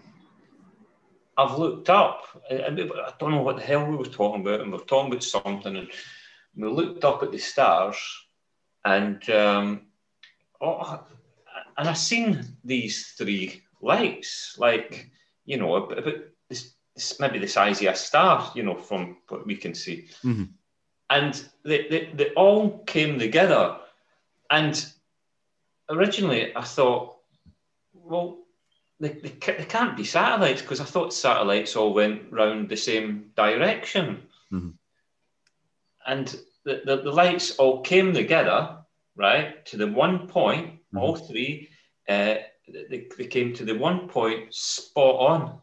I've 1.36 1.58
looked 1.58 1.88
up. 1.88 2.24
I, 2.50 2.70
don't 3.18 3.30
know 3.30 3.42
what 3.42 3.56
the 3.56 3.62
hell 3.62 3.84
we 3.86 3.96
were 3.96 4.04
talking 4.04 4.40
about, 4.40 4.60
and 4.60 4.72
we 4.72 4.78
we're 4.78 4.84
talking 4.84 5.12
about 5.12 5.22
something, 5.22 5.76
and 5.76 5.88
we 6.56 6.68
looked 6.68 7.04
up 7.04 7.22
at 7.22 7.30
the 7.30 7.38
stars, 7.38 7.96
and 8.84 9.28
um, 9.30 9.86
oh, 10.60 11.04
and 11.78 11.88
I 11.88 11.94
seen 11.94 12.44
these 12.64 13.12
three 13.16 13.62
lights, 13.80 14.56
like 14.58 15.10
you 15.46 15.56
know, 15.56 15.76
about 15.76 16.04
this, 16.50 16.74
this 16.94 17.18
maybe 17.20 17.38
the 17.38 17.46
size 17.48 17.80
of 17.80 17.86
a 17.88 17.94
star, 17.94 18.52
you 18.54 18.62
know, 18.62 18.74
from 18.76 19.16
what 19.28 19.46
we 19.46 19.56
can 19.56 19.74
see, 19.74 20.08
Mhm. 20.22 20.48
and 21.08 21.48
they, 21.62 21.88
they 21.88 22.10
they 22.14 22.30
all 22.34 22.78
came 22.84 23.18
together, 23.18 23.78
and 24.50 24.84
originally 25.88 26.54
I 26.54 26.62
thought, 26.62 27.16
well, 27.94 28.38
they, 29.00 29.10
they, 29.10 29.30
they 29.30 29.64
can't 29.64 29.96
be 29.96 30.04
satellites 30.04 30.60
because 30.60 30.80
I 30.80 30.84
thought 30.84 31.14
satellites 31.14 31.76
all 31.76 31.94
went 31.94 32.30
round 32.32 32.68
the 32.68 32.76
same 32.76 33.32
direction. 33.36 34.26
Mhm. 34.52 34.74
And 36.06 36.26
the, 36.64 36.82
the, 36.84 36.96
the 36.96 37.12
lights 37.12 37.56
all 37.56 37.82
came 37.82 38.12
together, 38.12 38.78
right, 39.16 39.64
to 39.66 39.76
the 39.76 39.86
one 39.86 40.26
point, 40.26 40.77
all 40.96 41.16
three, 41.16 41.68
uh, 42.08 42.36
they, 42.68 43.06
they 43.16 43.26
came 43.26 43.52
to 43.54 43.64
the 43.64 43.74
one 43.74 44.08
point 44.08 44.54
spot 44.54 45.16
on 45.16 45.58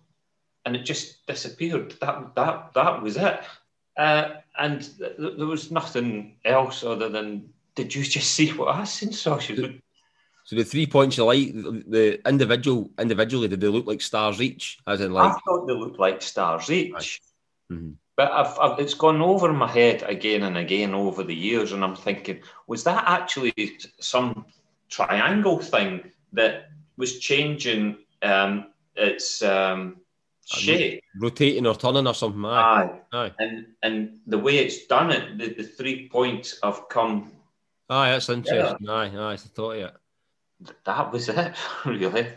and 0.66 0.76
it 0.76 0.84
just 0.84 1.26
disappeared. 1.28 1.96
That, 2.02 2.36
that, 2.36 2.74
that 2.74 3.02
was 3.02 3.18
it. 3.18 3.40
Uh, 3.98 4.30
and 4.58 4.82
th- 4.82 5.18
th- 5.18 5.38
there 5.38 5.46
was 5.48 5.72
nothing 5.72 6.38
else 6.44 6.84
other 6.84 7.10
than, 7.10 7.50
did 7.76 7.94
you 7.94 8.04
just 8.04 8.32
see 8.34 8.50
what 8.50 8.76
I 8.76 8.84
seen, 8.84 9.12
Sasha? 9.12 9.56
So 10.46 10.56
the 10.56 10.64
three 10.64 10.86
points 10.86 11.18
of 11.18 11.26
light, 11.26 11.54
the, 11.56 12.22
individual 12.28 12.92
individually, 13.00 13.48
did 13.48 13.62
they 13.62 13.68
look 13.68 13.88
like 13.88 14.02
stars 14.02 14.42
each? 14.42 14.78
As 14.86 15.02
in, 15.02 15.12
like, 15.12 15.32
I 15.32 15.40
thought 15.40 15.66
they 15.66 15.74
looked 15.74 16.00
like 16.00 16.22
stars 16.22 16.70
each. 16.70 17.22
Mhm. 17.72 17.96
But 18.16 18.32
I've, 18.32 18.58
I've, 18.60 18.80
it's 18.80 18.94
gone 18.94 19.22
over 19.22 19.52
my 19.52 19.68
head 19.68 20.04
again 20.04 20.44
and 20.44 20.58
again 20.58 20.94
over 20.94 21.24
the 21.24 21.36
years, 21.36 21.74
and 21.74 21.84
I'm 21.84 21.96
thinking, 21.96 22.42
was 22.68 22.84
that 22.84 23.04
actually 23.08 23.78
some 24.00 24.46
triangle 24.90 25.60
thing 25.60 26.12
that 26.34 26.70
was 26.98 27.20
changing 27.20 27.98
um, 28.22 28.68
its 28.96 29.42
um, 29.42 29.98
shape? 30.46 31.02
rotating 31.20 31.66
or 31.66 31.76
turning 31.76 32.08
or 32.08 32.14
something. 32.14 32.44
Aye, 32.46 33.00
Aye. 33.12 33.18
aye, 33.18 33.32
And 33.40 33.68
and 33.84 34.20
the 34.28 34.38
way 34.38 34.58
it's 34.58 34.86
done 34.88 35.12
it, 35.12 35.38
the, 35.38 35.54
the 35.54 35.64
three 35.64 36.10
points 36.10 36.60
have 36.64 36.88
come. 36.90 37.32
aye. 37.90 38.12
That's 38.12 38.30
interesting. 38.30 38.90
Aye, 38.90 39.12
aye. 39.16 39.34
I 39.34 39.38
thought 39.38 39.72
of 39.72 39.82
it. 39.82 39.94
That 40.86 41.12
was 41.12 41.28
it, 41.28 41.54
really. 41.86 42.28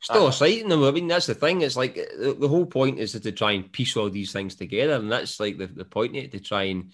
Still 0.00 0.24
Aye. 0.26 0.28
exciting 0.28 0.68
though. 0.68 0.88
I 0.88 0.90
mean, 0.90 1.06
that's 1.06 1.26
the 1.26 1.34
thing. 1.34 1.62
It's 1.62 1.76
like 1.76 1.94
the, 1.94 2.36
the 2.38 2.48
whole 2.48 2.66
point 2.66 2.98
is 2.98 3.12
to 3.12 3.32
try 3.32 3.52
and 3.52 3.70
piece 3.70 3.96
all 3.96 4.10
these 4.10 4.32
things 4.32 4.56
together, 4.56 4.94
and 4.94 5.10
that's 5.10 5.38
like 5.38 5.58
the, 5.58 5.68
the 5.68 5.84
point 5.84 6.16
of 6.16 6.24
it 6.24 6.32
to 6.32 6.40
try 6.40 6.64
and 6.64 6.90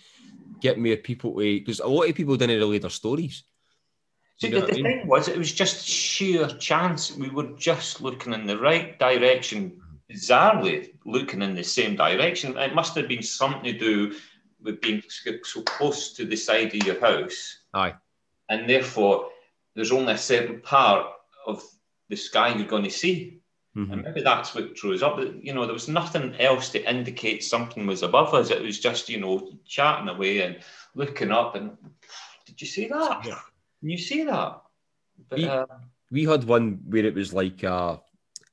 get 0.60 0.78
more 0.78 0.96
people 0.96 1.32
to 1.34 1.38
because 1.38 1.80
a 1.80 1.86
lot 1.86 2.08
of 2.08 2.14
people 2.14 2.36
didn't 2.36 2.58
relate 2.58 2.82
their 2.82 2.90
stories. 2.90 3.44
See, 4.38 4.48
You 4.48 4.54
the, 4.54 4.60
what 4.60 4.70
the 4.70 4.82
mean? 4.82 4.84
thing 5.00 5.06
was, 5.08 5.28
it 5.28 5.36
was 5.36 5.52
just 5.52 5.84
sheer 5.86 6.46
chance. 6.46 7.14
We 7.16 7.28
were 7.28 7.50
just 7.56 8.00
looking 8.00 8.32
in 8.32 8.46
the 8.46 8.58
right 8.58 8.98
direction, 8.98 9.80
bizarrely 10.10 10.90
looking 11.04 11.42
in 11.42 11.54
the 11.54 11.64
same 11.64 11.96
direction. 11.96 12.56
It 12.56 12.74
must 12.74 12.94
have 12.96 13.08
been 13.08 13.22
something 13.22 13.64
to 13.64 13.78
do 13.78 14.14
with 14.62 14.80
being 14.80 15.02
so 15.08 15.32
so 15.42 15.62
close 15.62 16.12
to 16.14 16.24
the 16.24 16.36
side 16.36 16.74
of 16.74 16.86
your 16.86 17.00
house. 17.00 17.58
Aye. 17.74 17.94
And 18.48 18.68
therefore, 18.68 19.30
there's 19.74 19.92
only 19.92 20.12
a 20.14 20.18
certain 20.18 20.60
part 20.60 21.06
of 21.46 21.62
the 22.08 22.16
sky 22.16 22.54
you're 22.54 22.66
going 22.66 22.84
to 22.84 22.90
see. 22.90 23.40
Mhm. 23.76 23.92
And 23.92 24.02
maybe 24.02 24.22
that's 24.22 24.54
what 24.54 24.78
throws 24.78 25.02
up. 25.02 25.18
You 25.20 25.52
know, 25.52 25.64
there 25.64 25.74
was 25.74 25.88
nothing 25.88 26.34
else 26.40 26.70
to 26.70 26.90
indicate 26.90 27.44
something 27.44 27.86
was 27.86 28.02
above 28.02 28.34
us. 28.34 28.50
It 28.50 28.62
was 28.62 28.80
just, 28.80 29.08
you 29.08 29.20
know, 29.20 29.52
chatting 29.66 30.08
away 30.08 30.40
and 30.40 30.60
looking 30.94 31.30
up 31.32 31.54
and 31.54 31.76
did 32.46 32.60
you 32.60 32.66
see 32.66 32.88
that? 32.88 33.24
Yeah. 33.26 33.40
You 33.82 33.98
see 33.98 34.24
that? 34.24 34.62
But, 35.28 35.38
We- 35.38 35.44
uh, 35.48 35.66
We 36.10 36.24
had 36.24 36.44
one 36.44 36.80
where 36.86 37.04
it 37.04 37.14
was 37.14 37.32
like 37.34 37.62
uh, 37.64 37.98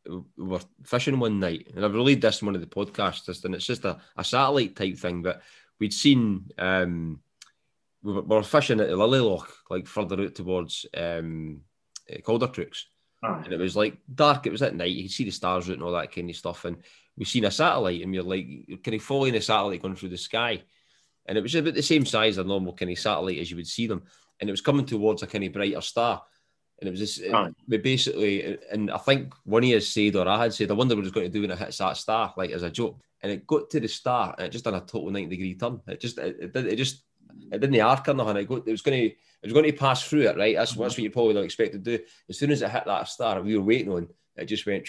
we 0.08 0.22
were 0.38 0.60
fishing 0.84 1.20
one 1.20 1.40
night, 1.40 1.72
and 1.76 1.86
I've 1.86 1.94
relayed 1.94 2.22
this 2.22 2.42
in 2.42 2.48
one 2.48 2.56
of 2.56 2.62
the 2.62 2.68
podcasts, 2.68 3.44
and 3.46 3.56
it's 3.56 3.66
just 3.66 3.86
a, 3.86 3.98
a 4.18 4.24
satellite 4.24 4.76
type 4.76 4.98
thing. 4.98 5.22
But 5.22 5.42
we'd 5.80 5.94
seen 5.94 6.52
um, 6.58 7.22
we, 8.04 8.12
were, 8.14 8.22
we 8.22 8.36
were 8.36 8.44
fishing 8.44 8.80
at 8.82 8.90
the 8.90 8.96
Lily 8.98 9.20
Loch, 9.20 9.52
like 9.70 9.88
further 9.88 10.22
out 10.22 10.36
towards 10.36 10.86
um, 10.96 11.62
uh, 12.12 12.18
Caldercruix, 12.18 12.84
aye. 13.24 13.42
and 13.46 13.54
it 13.54 13.60
was 13.60 13.76
like 13.78 13.98
dark. 14.14 14.46
It 14.46 14.52
was 14.52 14.62
at 14.62 14.76
night. 14.76 14.92
You 14.92 15.04
could 15.04 15.12
see 15.12 15.24
the 15.24 15.32
stars 15.32 15.70
out 15.70 15.76
and 15.76 15.84
all 15.84 15.94
that 15.94 16.12
kind 16.14 16.30
of 16.30 16.36
stuff. 16.36 16.66
And 16.66 16.78
we 17.18 17.24
seen 17.26 17.46
a 17.46 17.52
satellite, 17.52 18.02
and 18.02 18.12
we 18.12 18.18
are 18.20 18.24
like 18.24 18.82
kind 18.84 18.96
of 18.96 19.02
following 19.02 19.36
a 19.36 19.42
satellite 19.42 19.82
going 19.82 19.96
through 19.96 20.10
the 20.10 20.18
sky, 20.18 20.62
and 21.26 21.38
it 21.38 21.42
was 21.42 21.56
about 21.56 21.74
the 21.74 21.82
same 21.82 22.06
size 22.06 22.38
a 22.38 22.44
normal 22.44 22.74
kind 22.74 22.92
of 22.92 23.00
satellite 23.00 23.40
as 23.40 23.50
you 23.50 23.56
would 23.56 23.68
see 23.68 23.88
them, 23.88 24.04
and 24.40 24.50
it 24.50 24.54
was 24.54 24.62
coming 24.62 24.86
towards 24.86 25.24
a 25.24 25.28
kind 25.28 25.44
of 25.44 25.54
brighter 25.54 25.82
star. 25.82 26.24
And 26.80 26.88
it 26.90 26.92
was 26.92 27.00
just 27.00 27.22
Right. 27.32 27.54
we 27.68 27.78
basically, 27.78 28.58
and 28.72 28.92
I 28.92 28.98
think 28.98 29.34
one 29.46 29.64
of 29.64 29.70
us 29.70 29.88
said, 29.88 30.16
or 30.16 30.28
I 30.28 30.44
had 30.44 30.54
said, 30.54 30.70
I 30.72 30.74
wonder 30.74 30.96
what 30.96 31.06
it's 31.06 31.14
going 31.14 31.28
to 31.28 31.32
do 31.32 31.42
when 31.42 31.52
it 31.52 31.58
hits 31.58 31.78
that 31.78 31.96
star, 31.96 32.34
like 32.36 32.52
as 32.52 32.64
a 32.64 32.70
joke. 32.70 33.00
And 33.22 33.32
it 33.32 33.48
got 33.48 33.70
to 33.70 33.80
the 33.80 33.88
star, 33.88 34.36
and 34.38 34.48
it 34.48 34.52
just 34.52 34.66
done 34.66 34.76
a 34.76 34.82
total 34.82 35.10
ninety 35.10 35.38
degree 35.38 35.56
turn. 35.56 35.82
It 35.88 36.00
just, 36.02 36.18
it, 36.18 36.54
it, 36.54 36.56
it 36.56 36.76
just, 36.76 37.04
it 37.52 37.60
didn't 37.60 37.80
arc 37.80 38.08
or 38.10 38.14
nothing. 38.14 38.38
It, 38.38 38.50
got, 38.50 38.68
it 38.68 38.72
was 38.72 38.82
going 38.82 39.00
to, 39.00 39.06
it 39.08 39.18
was 39.44 39.54
going 39.54 39.66
to 39.66 39.72
pass 39.72 40.04
through 40.04 40.28
it, 40.28 40.38
right? 40.38 40.56
That's, 40.56 40.74
that's 40.74 40.96
what 40.96 41.00
you 41.00 41.10
probably 41.10 41.34
don't 41.34 41.46
expect 41.46 41.72
to 41.74 41.80
do. 41.80 42.00
As 42.30 42.38
soon 42.38 42.52
as 42.52 42.62
it 42.62 42.70
hit 42.70 42.86
that 42.86 43.08
star, 43.08 43.42
we 43.42 43.58
were 43.58 43.64
waiting 43.64 43.92
on, 43.92 44.10
it 44.36 44.46
just 44.46 44.66
went 44.66 44.88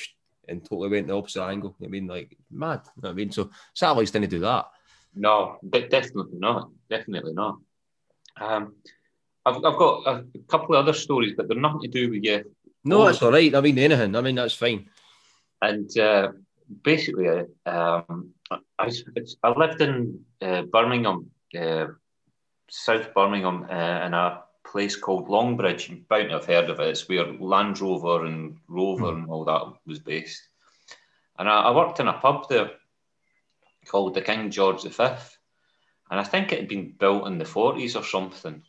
and 0.48 0.62
totally 0.64 0.88
went 0.88 1.06
the 1.06 1.16
opposite 1.16 1.44
angle. 1.44 1.76
I 1.82 1.86
mean, 1.86 2.08
like 2.08 2.36
mad. 2.50 2.80
You 2.96 3.02
know 3.02 3.08
what 3.08 3.10
I 3.10 3.14
mean, 3.14 3.30
so 3.30 3.50
satellites 3.74 4.10
didn't 4.10 4.30
do 4.30 4.40
that. 4.40 4.66
No, 5.14 5.58
definitely 5.70 6.38
not. 6.38 6.70
Definitely 6.90 7.32
not. 7.32 7.58
Um, 8.38 8.74
I've, 9.46 9.64
I've 9.64 9.78
got 9.78 10.06
a 10.06 10.24
couple 10.48 10.74
of 10.74 10.82
other 10.82 10.92
stories, 10.92 11.34
but 11.36 11.46
they're 11.46 11.56
nothing 11.56 11.82
to 11.82 11.88
do 11.88 12.10
with 12.10 12.24
you. 12.24 12.44
No, 12.84 13.06
that's 13.06 13.22
all 13.22 13.32
right. 13.32 13.54
I 13.54 13.60
mean, 13.60 13.78
anything. 13.78 14.16
I 14.16 14.20
mean, 14.20 14.34
that's 14.34 14.54
fine. 14.54 14.88
And 15.62 15.96
uh, 15.98 16.32
basically, 16.82 17.28
um, 17.64 18.30
I, 18.78 18.90
I 19.42 19.48
lived 19.50 19.80
in 19.80 20.20
uh, 20.42 20.62
Birmingham, 20.62 21.30
uh, 21.58 21.86
South 22.68 23.14
Birmingham, 23.14 23.66
uh, 23.70 24.06
in 24.06 24.14
a 24.14 24.42
place 24.64 24.96
called 24.96 25.28
Longbridge. 25.28 25.88
You 25.88 26.02
might 26.10 26.30
have 26.30 26.46
heard 26.46 26.68
of 26.68 26.80
it. 26.80 26.88
It's 26.88 27.08
where 27.08 27.32
Land 27.32 27.80
Rover 27.80 28.24
and 28.24 28.58
Rover 28.68 29.12
and 29.14 29.28
all 29.30 29.44
that 29.44 29.62
was 29.86 30.00
based. 30.00 30.42
And 31.38 31.48
I, 31.48 31.62
I 31.62 31.70
worked 31.74 32.00
in 32.00 32.08
a 32.08 32.14
pub 32.14 32.48
there 32.48 32.70
called 33.86 34.14
the 34.14 34.22
King 34.22 34.50
George 34.50 34.82
V. 34.82 35.04
And 36.10 36.20
I 36.20 36.24
think 36.24 36.52
it 36.52 36.60
had 36.60 36.68
been 36.68 36.94
built 36.98 37.26
in 37.26 37.38
the 37.38 37.44
40s 37.44 37.98
or 37.98 38.04
something. 38.04 38.62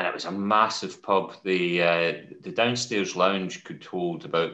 And 0.00 0.06
it 0.06 0.14
was 0.14 0.24
a 0.24 0.32
massive 0.32 1.02
pub. 1.02 1.34
The 1.44 1.82
uh, 1.82 2.12
the 2.40 2.52
downstairs 2.52 3.16
lounge 3.16 3.64
could 3.64 3.84
hold 3.84 4.24
about 4.24 4.52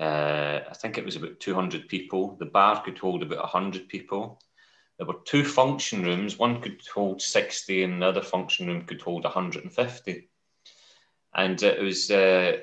uh, 0.00 0.60
I 0.66 0.72
think 0.72 0.96
it 0.96 1.04
was 1.04 1.14
about 1.14 1.40
200 1.40 1.88
people. 1.88 2.36
The 2.40 2.46
bar 2.46 2.82
could 2.82 2.96
hold 2.96 3.22
about 3.22 3.40
100 3.40 3.86
people. 3.86 4.40
There 4.96 5.06
were 5.06 5.20
two 5.26 5.44
function 5.44 6.04
rooms. 6.04 6.38
One 6.38 6.62
could 6.62 6.80
hold 6.94 7.20
60 7.20 7.82
and 7.82 8.00
the 8.00 8.06
other 8.06 8.22
function 8.22 8.66
room 8.66 8.86
could 8.86 9.02
hold 9.02 9.24
150. 9.24 10.28
And 11.34 11.62
it 11.62 11.82
was 11.82 12.10
uh, 12.10 12.56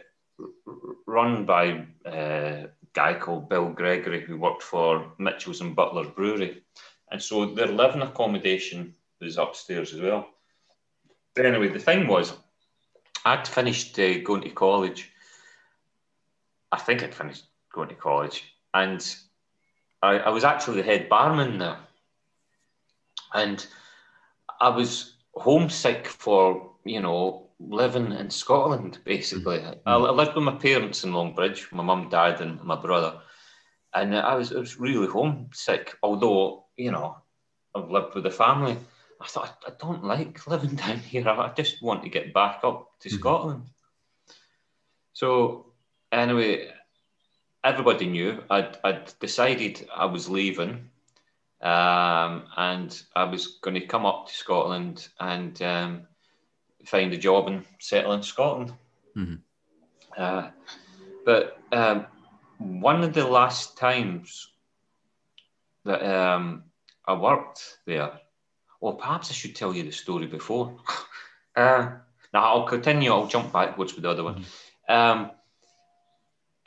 run 1.06 1.46
by 1.46 1.86
uh, 2.08 2.10
a 2.10 2.70
guy 2.94 3.14
called 3.20 3.50
Bill 3.50 3.70
Gregory 3.70 4.22
who 4.22 4.40
worked 4.40 4.64
for 4.64 5.14
Mitchells 5.20 5.62
and 5.62 5.76
Butler's 5.76 6.10
Brewery. 6.10 6.64
And 7.12 7.22
so 7.22 7.54
their 7.54 7.68
living 7.68 8.02
accommodation 8.02 8.96
was 9.22 9.38
upstairs 9.38 9.94
as 9.94 10.02
well. 10.02 10.28
But 11.40 11.46
anyway, 11.46 11.70
the 11.70 11.80
thing 11.80 12.06
was, 12.06 12.34
I'd 13.24 13.48
finished 13.48 13.98
uh, 13.98 14.20
going 14.20 14.42
to 14.42 14.50
college 14.50 15.10
I 16.72 16.78
think 16.78 17.02
I'd 17.02 17.16
finished 17.16 17.46
going 17.74 17.88
to 17.88 17.96
college, 17.96 18.44
and 18.74 19.02
I, 20.02 20.20
I 20.20 20.30
was 20.32 20.44
actually 20.44 20.82
the 20.82 20.88
head 20.92 21.08
barman 21.08 21.58
there, 21.60 21.78
and 23.34 23.66
I 24.60 24.68
was 24.68 25.14
homesick 25.34 26.08
for 26.08 26.72
you 26.84 27.00
know 27.00 27.48
living 27.60 28.12
in 28.12 28.30
Scotland, 28.30 29.00
basically. 29.06 29.60
Mm-hmm. 29.60 29.88
I, 29.88 29.96
lived 29.96 30.36
with 30.36 30.44
my 30.44 30.56
parents 30.56 31.06
in 31.06 31.12
Longbridge, 31.12 31.72
my 31.72 31.84
mum, 31.84 32.10
dad, 32.10 32.42
and 32.42 32.62
my 32.64 32.76
brother. 32.76 33.20
And 33.94 34.14
I 34.14 34.36
was, 34.36 34.54
I 34.54 34.60
was 34.60 34.78
really 34.80 35.08
homesick, 35.08 35.96
although, 36.04 36.66
you 36.78 36.92
know, 36.92 37.18
I've 37.76 37.90
lived 37.90 38.14
with 38.16 38.24
the 38.24 38.32
family. 38.32 38.78
I 39.22 39.28
thought, 39.28 39.64
I 39.68 39.72
don't 39.80 40.04
like 40.04 40.48
living 40.48 40.76
down 40.76 41.00
here. 41.00 41.28
I 41.28 41.52
just 41.56 41.82
want 41.82 42.04
to 42.04 42.10
get 42.10 42.34
back 42.34 42.62
up 42.64 43.00
to 43.02 43.10
mm-hmm. 43.10 43.18
Scotland. 43.18 43.64
So, 45.14 45.74
anyway, 46.12 46.72
everybody 47.64 48.06
knew 48.06 48.44
I'd, 48.50 48.78
I'd 48.84 49.14
decided 49.20 49.88
I 49.94 50.06
was 50.06 50.30
leaving 50.30 50.90
um, 51.62 52.46
and 52.56 53.02
I 53.16 53.26
was 53.26 53.60
going 53.62 53.74
to 53.76 53.86
come 53.86 54.06
up 54.06 54.28
to 54.28 54.34
Scotland 54.34 55.10
and 55.20 55.62
um, 55.62 56.08
find 56.86 57.12
a 57.14 57.18
job 57.18 57.48
and 57.48 57.66
settle 57.80 58.14
in 58.14 58.24
Scotland. 58.24 58.74
Mm-hmm. 59.16 59.36
Uh, 60.18 60.50
but 61.26 61.62
um, 61.72 62.06
one 62.58 63.04
of 63.04 63.14
the 63.14 63.28
last 63.28 63.78
times 63.78 64.50
that 65.84 66.04
um, 66.04 66.64
I 67.06 67.14
worked 67.14 67.80
there, 67.86 68.20
or 68.80 68.98
perhaps 68.98 69.30
I 69.30 69.34
should 69.34 69.56
tell 69.56 69.74
you 69.74 69.84
the 69.84 69.92
story 69.92 70.28
before. 70.28 70.78
uh, 71.56 71.92
now 72.34 72.44
I'll 72.44 72.68
continue. 72.68 73.12
I'll 73.12 73.28
jump 73.28 73.52
backwards 73.52 73.94
with 73.94 74.04
the 74.04 74.10
other 74.10 74.24
one. 74.24 74.36
Mm-hmm. 74.36 74.94
Um, 74.94 75.32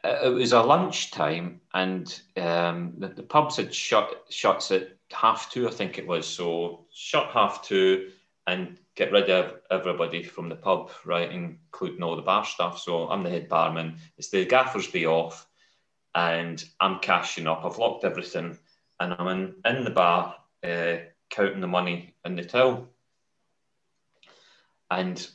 it 0.04 0.32
was 0.32 0.52
a 0.52 0.60
lunchtime, 0.62 1.60
and 1.74 2.20
um, 2.36 2.94
the, 2.98 3.08
the, 3.08 3.22
pubs 3.22 3.56
had 3.56 3.72
shut 3.72 4.24
shuts 4.30 4.72
at 4.72 4.96
half 5.12 5.50
two, 5.50 5.68
I 5.68 5.70
think 5.70 5.96
it 5.96 6.06
was. 6.06 6.26
So 6.26 6.86
shut 6.92 7.30
half 7.30 7.62
two, 7.62 8.10
and 8.46 8.78
get 8.96 9.12
rid 9.12 9.30
of 9.30 9.60
everybody 9.70 10.24
from 10.24 10.48
the 10.48 10.56
pub, 10.56 10.90
right, 11.04 11.30
including 11.30 12.02
all 12.02 12.16
the 12.16 12.22
bar 12.22 12.44
staff. 12.44 12.78
So 12.78 13.08
I'm 13.08 13.22
the 13.22 13.30
head 13.30 13.48
barman. 13.48 13.96
It's 14.18 14.28
the 14.28 14.44
gaffers 14.44 14.88
be 14.88 15.06
off, 15.06 15.46
and 16.16 16.62
I'm 16.80 16.98
cashing 16.98 17.46
up. 17.46 17.64
I've 17.64 17.78
locked 17.78 18.04
everything, 18.04 18.58
and 18.98 19.14
I'm 19.16 19.28
in, 19.28 19.54
in 19.64 19.84
the 19.84 19.90
bar 19.90 20.34
uh, 20.64 20.96
counting 21.32 21.60
the 21.60 21.66
money 21.66 22.14
in 22.24 22.36
the 22.36 22.44
till. 22.44 22.88
And 24.90 25.26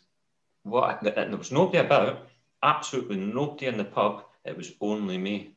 what? 0.64 1.02
And 1.02 1.34
there 1.34 1.38
was 1.38 1.52
nobody 1.52 1.80
about. 1.80 2.30
Absolutely 2.64 3.18
nobody 3.18 3.66
in 3.66 3.78
the 3.78 3.84
pub. 3.84 4.24
It 4.46 4.56
was 4.56 4.72
only 4.80 5.18
me. 5.18 5.56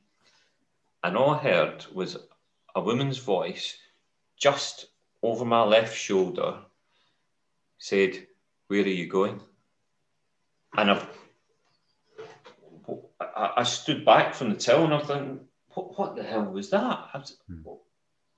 And 1.05 1.17
all 1.17 1.31
I 1.31 1.39
heard 1.39 1.87
was 1.95 2.17
a 2.75 2.81
woman's 2.81 3.19
voice 3.19 3.77
just 4.37 4.87
over 5.23 5.45
my 5.45 5.63
left 5.63 5.97
shoulder 5.97 6.59
said, 7.79 8.27
Where 8.69 8.83
are 8.83 8.89
you 8.89 9.07
going? 9.07 9.41
And 10.77 10.91
I've, 10.91 11.07
I, 13.21 13.53
I 13.59 13.63
stood 13.63 14.05
back 14.05 14.35
from 14.35 14.51
the 14.51 14.57
till 14.57 14.85
and 14.85 14.95
I 14.95 15.01
thought, 15.01 15.41
what, 15.75 15.99
what 15.99 16.17
the 16.17 16.23
hell 16.23 16.45
was 16.45 16.71
that? 16.71 17.09
Was, 17.15 17.37
hmm. 17.47 17.63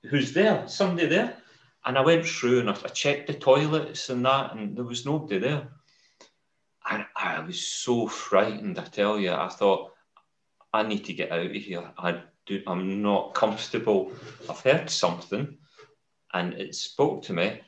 Who's 0.09 0.33
there? 0.33 0.67
Somebody 0.67 1.07
there? 1.07 1.37
And 1.85 1.99
I 1.99 2.03
went 2.03 2.27
through 2.27 2.61
and 2.61 2.71
I, 2.71 2.75
I 2.75 2.89
checked 2.89 3.27
the 3.27 3.35
toilets 3.35 4.09
and 4.09 4.25
that, 4.25 4.55
and 4.55 4.77
there 4.77 4.85
was 4.85 5.05
nobody 5.05 5.39
there. 5.39 5.69
And 6.89 7.07
I 7.17 7.41
was 7.41 7.67
so 7.67 8.07
frightened, 8.07 8.79
I 8.79 8.85
tell 8.85 9.19
you. 9.19 9.33
I 9.33 9.49
thought, 9.49 9.93
I 10.73 10.83
need 10.83 11.05
to 11.05 11.13
get 11.13 11.33
out 11.33 11.47
of 11.47 11.53
here. 11.53 11.91
I 11.99 12.23
do, 12.47 12.63
I'm 12.67 13.03
not 13.03 13.35
comfortable. 13.35 14.13
I've 14.49 14.61
heard 14.61 14.91
something 14.91 15.59
and 16.33 16.55
it 16.55 16.75
spoke 16.75 17.23
to 17.25 17.33
me. 17.33 17.61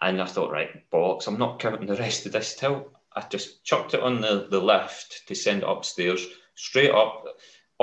And 0.00 0.20
I 0.20 0.26
thought, 0.26 0.50
right, 0.50 0.90
bollocks, 0.90 1.26
I'm 1.26 1.38
not 1.38 1.60
counting 1.60 1.86
the 1.86 1.96
rest 1.96 2.26
of 2.26 2.32
this 2.32 2.56
till. 2.56 2.90
I 3.14 3.22
just 3.28 3.64
chucked 3.64 3.94
it 3.94 4.00
on 4.00 4.20
the, 4.20 4.48
the 4.50 4.60
lift 4.60 5.22
to 5.28 5.34
send 5.34 5.62
it 5.62 5.68
upstairs, 5.68 6.26
straight 6.54 6.90
up, 6.90 7.24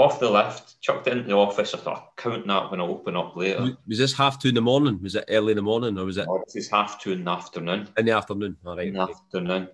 off 0.03 0.19
the 0.19 0.29
lift, 0.29 0.81
chucked 0.81 1.07
it 1.07 1.13
into 1.13 1.29
the 1.29 1.35
office. 1.35 1.73
I 1.73 1.77
thought, 1.77 1.95
I'll 1.95 2.13
count 2.15 2.47
that 2.47 2.71
when 2.71 2.81
I 2.81 2.83
open 2.83 3.15
up 3.15 3.35
later. 3.35 3.77
Was 3.87 3.97
this 3.97 4.13
half 4.13 4.39
two 4.39 4.49
in 4.49 4.55
the 4.55 4.61
morning? 4.61 5.01
Was 5.01 5.15
it 5.15 5.25
early 5.29 5.51
in 5.51 5.57
the 5.57 5.61
morning 5.61 5.97
or 5.97 6.05
was 6.05 6.17
it? 6.17 6.27
Oh, 6.29 6.41
this 6.45 6.55
is 6.55 6.69
half 6.69 7.01
two 7.01 7.11
in 7.11 7.23
the 7.23 7.31
afternoon. 7.31 7.87
In 7.97 8.05
the 8.05 8.11
afternoon, 8.11 8.57
all 8.65 8.77
right. 8.77 8.87
In 8.87 8.93
the 8.93 9.01
afternoon. 9.01 9.69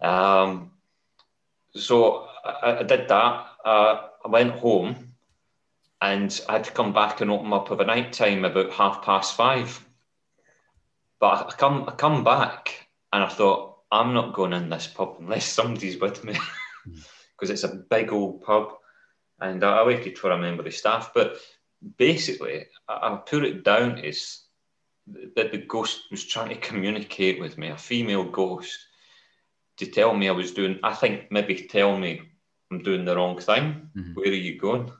Um, 0.00 0.70
so 1.74 2.28
I, 2.44 2.78
I 2.78 2.82
did 2.82 3.08
that. 3.08 3.46
Uh, 3.64 4.08
I 4.24 4.28
went 4.28 4.52
home 4.52 4.96
and 6.00 6.40
I 6.48 6.52
had 6.54 6.64
to 6.64 6.72
come 6.72 6.92
back 6.92 7.20
and 7.20 7.30
open 7.30 7.52
up 7.52 7.70
of 7.70 7.80
a 7.80 7.84
night 7.84 8.12
time 8.12 8.44
about 8.44 8.70
half 8.70 9.02
past 9.02 9.36
five. 9.36 9.84
But 11.18 11.46
I 11.46 11.50
come, 11.56 11.84
I 11.88 11.92
come 11.92 12.24
back 12.24 12.88
and 13.12 13.24
I 13.24 13.28
thought, 13.28 13.78
I'm 13.90 14.12
not 14.12 14.34
going 14.34 14.52
in 14.52 14.68
this 14.68 14.86
pub 14.86 15.16
unless 15.20 15.46
somebody's 15.46 15.98
with 15.98 16.22
me 16.24 16.36
because 16.84 17.50
it's 17.50 17.64
a 17.64 17.76
big 17.76 18.12
old 18.12 18.42
pub. 18.42 18.72
And 19.40 19.62
I 19.62 19.84
waited 19.84 20.18
for 20.18 20.30
a 20.30 20.38
member 20.38 20.62
of 20.62 20.66
the 20.66 20.72
staff. 20.72 21.12
But 21.14 21.36
basically, 21.98 22.66
I, 22.88 22.94
I 22.94 23.16
put 23.16 23.44
it 23.44 23.64
down 23.64 23.98
as 23.98 24.42
that 25.36 25.52
the 25.52 25.58
ghost 25.58 26.02
was 26.10 26.24
trying 26.24 26.48
to 26.48 26.56
communicate 26.56 27.40
with 27.40 27.58
me, 27.58 27.68
a 27.68 27.76
female 27.76 28.24
ghost, 28.24 28.76
to 29.76 29.86
tell 29.86 30.14
me 30.14 30.28
I 30.28 30.32
was 30.32 30.52
doing, 30.52 30.80
I 30.82 30.94
think 30.94 31.30
maybe 31.30 31.54
tell 31.54 31.96
me 31.96 32.22
I'm 32.70 32.82
doing 32.82 33.04
the 33.04 33.14
wrong 33.14 33.38
thing. 33.38 33.88
Mm-hmm. 33.96 34.14
Where 34.14 34.28
are 34.28 34.32
you 34.32 34.58
going? 34.58 34.90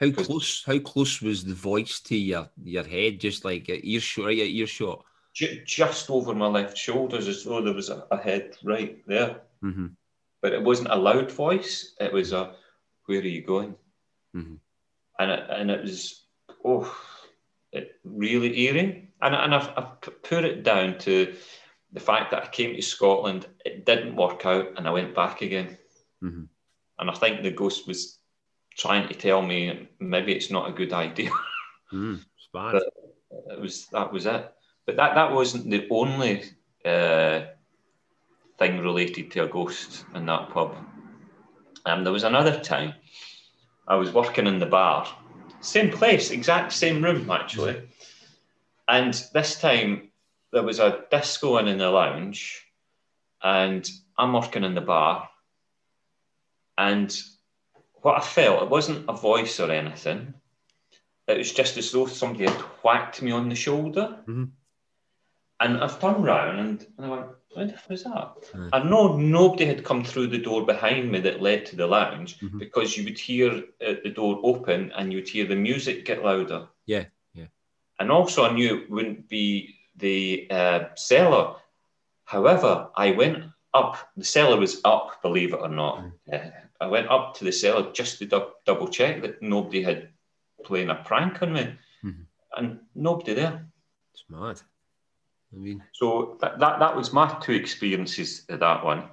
How 0.00 0.10
close? 0.12 0.62
How 0.64 0.78
close 0.78 1.20
was 1.20 1.44
the 1.44 1.54
voice 1.54 1.98
to 2.02 2.16
your 2.16 2.48
your 2.62 2.84
head? 2.84 3.18
Just 3.18 3.44
like 3.44 3.68
earshot, 3.68 4.26
right 4.26 4.38
at 4.38 4.46
earshot. 4.46 5.04
Just 5.34 6.08
over 6.08 6.34
my 6.34 6.46
left 6.46 6.78
shoulders, 6.78 7.26
as 7.26 7.42
though 7.42 7.60
there 7.60 7.74
was 7.74 7.90
a, 7.90 8.06
a 8.12 8.16
head 8.16 8.56
right 8.62 9.04
there. 9.06 9.40
Mm-hmm. 9.62 9.86
But 10.40 10.52
it 10.52 10.62
wasn't 10.62 10.90
a 10.90 10.96
loud 10.96 11.32
voice. 11.32 11.96
It 12.00 12.12
was 12.12 12.32
a, 12.32 12.54
"Where 13.08 13.20
are 13.20 13.26
you 13.26 13.42
going?" 13.42 13.74
Mm-hmm. 14.36 14.54
And 15.18 15.30
it, 15.30 15.46
and 15.50 15.70
it 15.70 15.82
was 15.82 16.24
oh, 16.64 16.94
it 17.72 17.96
really 18.04 18.66
eerie. 18.66 19.10
And 19.20 19.34
and 19.34 19.54
I've, 19.54 19.70
I've 19.76 20.00
put 20.22 20.44
it 20.44 20.62
down 20.62 20.98
to 21.00 21.34
the 21.92 22.00
fact 22.00 22.30
that 22.30 22.44
I 22.44 22.48
came 22.48 22.76
to 22.76 22.82
Scotland. 22.82 23.46
It 23.64 23.84
didn't 23.84 24.16
work 24.16 24.44
out, 24.44 24.74
and 24.76 24.86
I 24.86 24.90
went 24.90 25.14
back 25.14 25.42
again. 25.42 25.78
Mm-hmm. 26.22 26.44
And 26.98 27.10
I 27.10 27.14
think 27.14 27.42
the 27.42 27.50
ghost 27.50 27.86
was 27.88 28.18
trying 28.76 29.08
to 29.08 29.14
tell 29.14 29.42
me 29.42 29.88
maybe 29.98 30.32
it's 30.32 30.50
not 30.50 30.68
a 30.68 30.72
good 30.72 30.92
idea. 30.92 31.30
Mm, 31.90 32.16
it's 32.16 32.48
bad. 32.52 32.72
But 32.72 32.82
it 33.50 33.58
was 33.58 33.86
that 33.92 34.12
was 34.12 34.26
it. 34.26 34.52
But 34.84 34.96
that 34.96 35.14
that 35.14 35.32
wasn't 35.32 35.70
the 35.70 35.86
only 35.90 36.44
uh, 36.84 37.46
thing 38.58 38.80
related 38.80 39.30
to 39.30 39.44
a 39.44 39.48
ghost 39.48 40.04
in 40.14 40.26
that 40.26 40.50
pub. 40.50 40.76
There 42.04 42.12
was 42.12 42.24
another 42.24 42.60
time 42.60 42.94
I 43.86 43.96
was 43.96 44.12
working 44.12 44.46
in 44.46 44.58
the 44.58 44.66
bar, 44.66 45.08
same 45.60 45.90
place, 45.90 46.30
exact 46.30 46.72
same 46.72 47.02
room 47.02 47.30
actually. 47.30 47.82
And 48.86 49.14
this 49.32 49.60
time 49.60 50.10
there 50.52 50.62
was 50.62 50.78
a 50.78 51.04
disco 51.10 51.58
in 51.58 51.68
in 51.68 51.78
the 51.78 51.90
lounge, 51.90 52.64
and 53.42 53.88
I'm 54.16 54.32
working 54.32 54.64
in 54.64 54.74
the 54.74 54.80
bar, 54.80 55.28
and 56.76 57.10
what 58.02 58.16
I 58.16 58.20
felt, 58.20 58.62
it 58.62 58.70
wasn't 58.70 59.08
a 59.08 59.12
voice 59.12 59.58
or 59.58 59.70
anything. 59.70 60.34
It 61.26 61.36
was 61.36 61.52
just 61.52 61.76
as 61.76 61.90
though 61.92 62.06
somebody 62.06 62.46
had 62.46 62.60
whacked 62.82 63.20
me 63.20 63.32
on 63.32 63.48
the 63.48 63.54
shoulder. 63.54 64.18
Mm-hmm. 64.26 64.44
And 65.60 65.78
I've 65.78 66.00
turned 66.00 66.24
around 66.24 66.58
and, 66.58 66.86
and 66.96 67.06
I 67.06 67.08
went, 67.08 67.26
what 67.52 67.68
the 67.68 67.72
fuck 67.72 67.90
was 67.90 68.04
that? 68.04 68.34
Mm. 68.52 68.70
I 68.72 68.82
know 68.82 69.16
nobody 69.16 69.66
had 69.66 69.84
come 69.84 70.04
through 70.04 70.28
the 70.28 70.38
door 70.38 70.64
behind 70.64 71.10
me 71.10 71.20
that 71.20 71.42
led 71.42 71.66
to 71.66 71.76
the 71.76 71.86
lounge 71.86 72.38
mm-hmm. 72.38 72.58
because 72.58 72.96
you 72.96 73.04
would 73.04 73.18
hear 73.18 73.64
uh, 73.86 73.94
the 74.04 74.10
door 74.10 74.40
open 74.42 74.92
and 74.96 75.12
you 75.12 75.18
would 75.18 75.28
hear 75.28 75.46
the 75.46 75.56
music 75.56 76.04
get 76.04 76.24
louder. 76.24 76.68
Yeah, 76.86 77.06
yeah. 77.34 77.46
And 77.98 78.12
also, 78.12 78.44
I 78.44 78.52
knew 78.52 78.76
it 78.76 78.90
wouldn't 78.90 79.28
be 79.28 79.74
the 79.96 80.46
uh, 80.50 80.84
cellar. 80.94 81.56
However, 82.24 82.90
I 82.94 83.10
went 83.12 83.44
up, 83.74 83.96
the 84.16 84.24
cellar 84.24 84.56
was 84.58 84.80
up, 84.84 85.20
believe 85.22 85.54
it 85.54 85.60
or 85.60 85.68
not. 85.68 86.04
Mm. 86.04 86.12
Uh, 86.32 86.50
I 86.80 86.86
went 86.86 87.08
up 87.08 87.34
to 87.36 87.44
the 87.44 87.52
cellar 87.52 87.92
just 87.92 88.18
to 88.18 88.26
du- 88.26 88.52
double 88.64 88.86
check 88.86 89.22
that 89.22 89.42
nobody 89.42 89.82
had 89.82 90.10
playing 90.64 90.90
a 90.90 90.94
prank 90.94 91.42
on 91.42 91.52
me, 91.52 91.74
mm-hmm. 92.04 92.22
and 92.56 92.78
nobody 92.94 93.34
there. 93.34 93.66
It's 94.12 94.24
mad. 94.28 94.60
I 95.52 95.56
mean, 95.56 95.82
so 95.92 96.36
that, 96.40 96.58
that 96.58 96.78
that 96.78 96.96
was 96.96 97.12
my 97.12 97.34
two 97.40 97.52
experiences 97.52 98.44
of 98.48 98.60
that 98.60 98.84
one. 98.84 99.04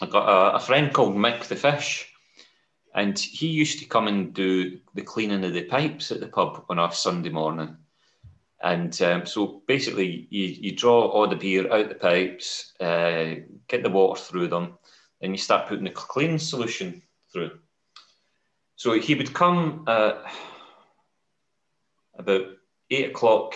I 0.00 0.06
got 0.06 0.28
a, 0.28 0.56
a 0.56 0.60
friend 0.60 0.92
called 0.92 1.14
Mick 1.14 1.44
the 1.44 1.56
Fish, 1.56 2.12
and 2.94 3.18
he 3.18 3.46
used 3.46 3.78
to 3.78 3.84
come 3.84 4.08
and 4.08 4.34
do 4.34 4.78
the 4.94 5.02
cleaning 5.02 5.44
of 5.44 5.52
the 5.52 5.64
pipes 5.64 6.10
at 6.10 6.20
the 6.20 6.26
pub 6.26 6.64
on 6.68 6.78
a 6.78 6.92
Sunday 6.92 7.30
morning. 7.30 7.76
And 8.60 9.00
um, 9.02 9.26
so 9.26 9.62
basically, 9.68 10.26
you, 10.30 10.46
you 10.46 10.74
draw 10.74 11.06
all 11.06 11.28
the 11.28 11.36
beer 11.36 11.72
out 11.72 11.88
the 11.88 11.94
pipes, 11.94 12.72
uh, 12.80 13.36
get 13.68 13.84
the 13.84 13.90
water 13.90 14.20
through 14.20 14.48
them, 14.48 14.78
and 15.20 15.32
you 15.32 15.38
start 15.38 15.68
putting 15.68 15.84
the 15.84 15.90
cleaning 15.90 16.38
solution 16.38 17.02
through. 17.32 17.52
So 18.74 18.98
he 18.98 19.14
would 19.14 19.32
come 19.32 19.84
about 19.86 20.24
eight 22.90 23.10
o'clock 23.10 23.54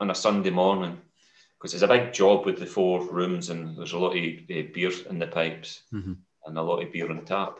on 0.00 0.10
a 0.10 0.14
Sunday 0.14 0.50
morning 0.50 1.00
because 1.62 1.74
it's 1.74 1.84
a 1.84 1.86
big 1.86 2.12
job 2.12 2.44
with 2.44 2.58
the 2.58 2.66
four 2.66 3.08
rooms 3.08 3.48
and 3.48 3.76
there's 3.76 3.92
a 3.92 3.98
lot 3.98 4.16
of 4.16 4.16
uh, 4.16 4.62
beer 4.74 4.90
in 5.08 5.20
the 5.20 5.28
pipes 5.28 5.82
mm-hmm. 5.92 6.14
and 6.44 6.58
a 6.58 6.62
lot 6.62 6.82
of 6.82 6.92
beer 6.92 7.08
on 7.08 7.24
tap. 7.24 7.56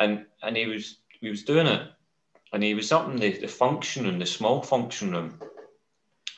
And 0.00 0.26
and 0.42 0.56
he 0.56 0.66
was 0.66 0.98
he 1.20 1.28
was 1.28 1.44
doing 1.44 1.68
it, 1.68 1.88
and 2.52 2.62
he 2.62 2.74
was 2.74 2.90
up 2.90 3.08
in 3.08 3.16
the, 3.16 3.30
the 3.38 3.46
function 3.46 4.04
room, 4.04 4.18
the 4.18 4.26
small 4.26 4.60
function 4.60 5.12
room, 5.12 5.40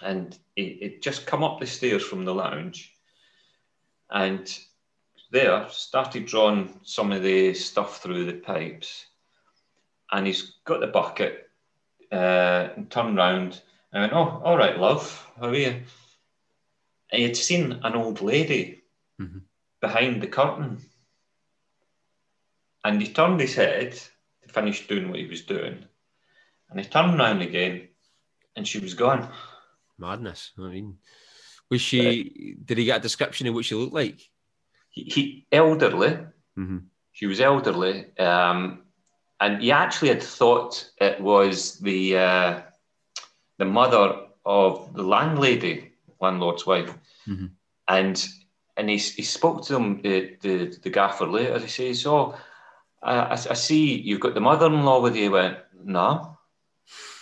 and 0.02 0.38
he 0.56 0.78
would 0.82 1.02
just 1.02 1.26
come 1.26 1.42
up 1.42 1.58
the 1.58 1.66
stairs 1.66 2.02
from 2.02 2.26
the 2.26 2.34
lounge, 2.34 2.94
and 4.10 4.58
there 5.30 5.66
started 5.70 6.26
drawing 6.26 6.80
some 6.82 7.12
of 7.12 7.22
the 7.22 7.54
stuff 7.54 8.02
through 8.02 8.26
the 8.26 8.34
pipes, 8.34 9.06
and 10.12 10.26
he's 10.26 10.54
got 10.64 10.80
the 10.80 10.86
bucket 10.86 11.48
uh, 12.12 12.68
and 12.76 12.90
turned 12.90 13.16
round 13.16 13.60
and 13.92 14.02
went, 14.02 14.12
"Oh, 14.12 14.42
all 14.44 14.58
right, 14.58 14.78
love, 14.78 15.26
how 15.38 15.48
are 15.48 15.54
you?" 15.54 15.82
And 17.10 17.20
he 17.20 17.22
had 17.24 17.36
seen 17.36 17.80
an 17.82 17.94
old 17.94 18.20
lady 18.20 18.82
mm-hmm. 19.20 19.38
behind 19.80 20.22
the 20.22 20.26
curtain, 20.26 20.78
and 22.84 23.00
he 23.00 23.12
turned 23.12 23.40
his 23.40 23.54
head 23.54 23.92
to 23.92 24.48
finish 24.48 24.86
doing 24.86 25.08
what 25.08 25.18
he 25.18 25.26
was 25.26 25.42
doing, 25.42 25.84
and 26.70 26.80
he 26.80 26.86
turned 26.86 27.18
round 27.18 27.42
again, 27.42 27.88
and 28.56 28.66
she 28.66 28.78
was 28.78 28.94
gone. 28.94 29.28
Madness. 29.98 30.52
I 30.58 30.62
mean, 30.62 30.98
was 31.70 31.80
she? 31.80 32.56
Uh, 32.56 32.62
did 32.64 32.78
he 32.78 32.84
get 32.84 32.98
a 32.98 33.02
description 33.02 33.46
of 33.46 33.54
what 33.54 33.64
she 33.64 33.74
looked 33.74 33.92
like? 33.92 34.20
He, 34.90 35.02
he 35.02 35.46
elderly. 35.52 36.18
Mm-hmm. 36.58 36.78
She 37.12 37.26
was 37.26 37.40
elderly. 37.40 38.16
Um, 38.18 38.82
and 39.40 39.62
he 39.62 39.72
actually 39.72 40.08
had 40.08 40.22
thought 40.22 40.90
it 41.00 41.20
was 41.20 41.78
the 41.78 42.18
uh, 42.18 42.60
the 43.58 43.64
mother 43.64 44.26
of 44.44 44.92
the 44.94 45.02
landlady, 45.02 45.89
landlord's 46.20 46.66
wife, 46.66 46.94
mm-hmm. 47.26 47.46
and 47.88 48.28
and 48.76 48.88
he, 48.88 48.96
he 48.96 49.22
spoke 49.22 49.64
to 49.66 49.74
them 49.74 50.00
the, 50.02 50.36
the, 50.40 50.78
the 50.82 50.90
gaffer 50.90 51.26
later. 51.26 51.58
He 51.58 51.68
says, 51.68 52.06
"Oh, 52.06 52.34
I, 53.02 53.32
I 53.32 53.54
see 53.54 54.00
you've 54.00 54.20
got 54.20 54.34
the 54.34 54.40
mother-in-law 54.40 55.00
with 55.02 55.16
you." 55.16 55.22
He 55.22 55.28
went, 55.28 55.58
"No." 55.84 56.38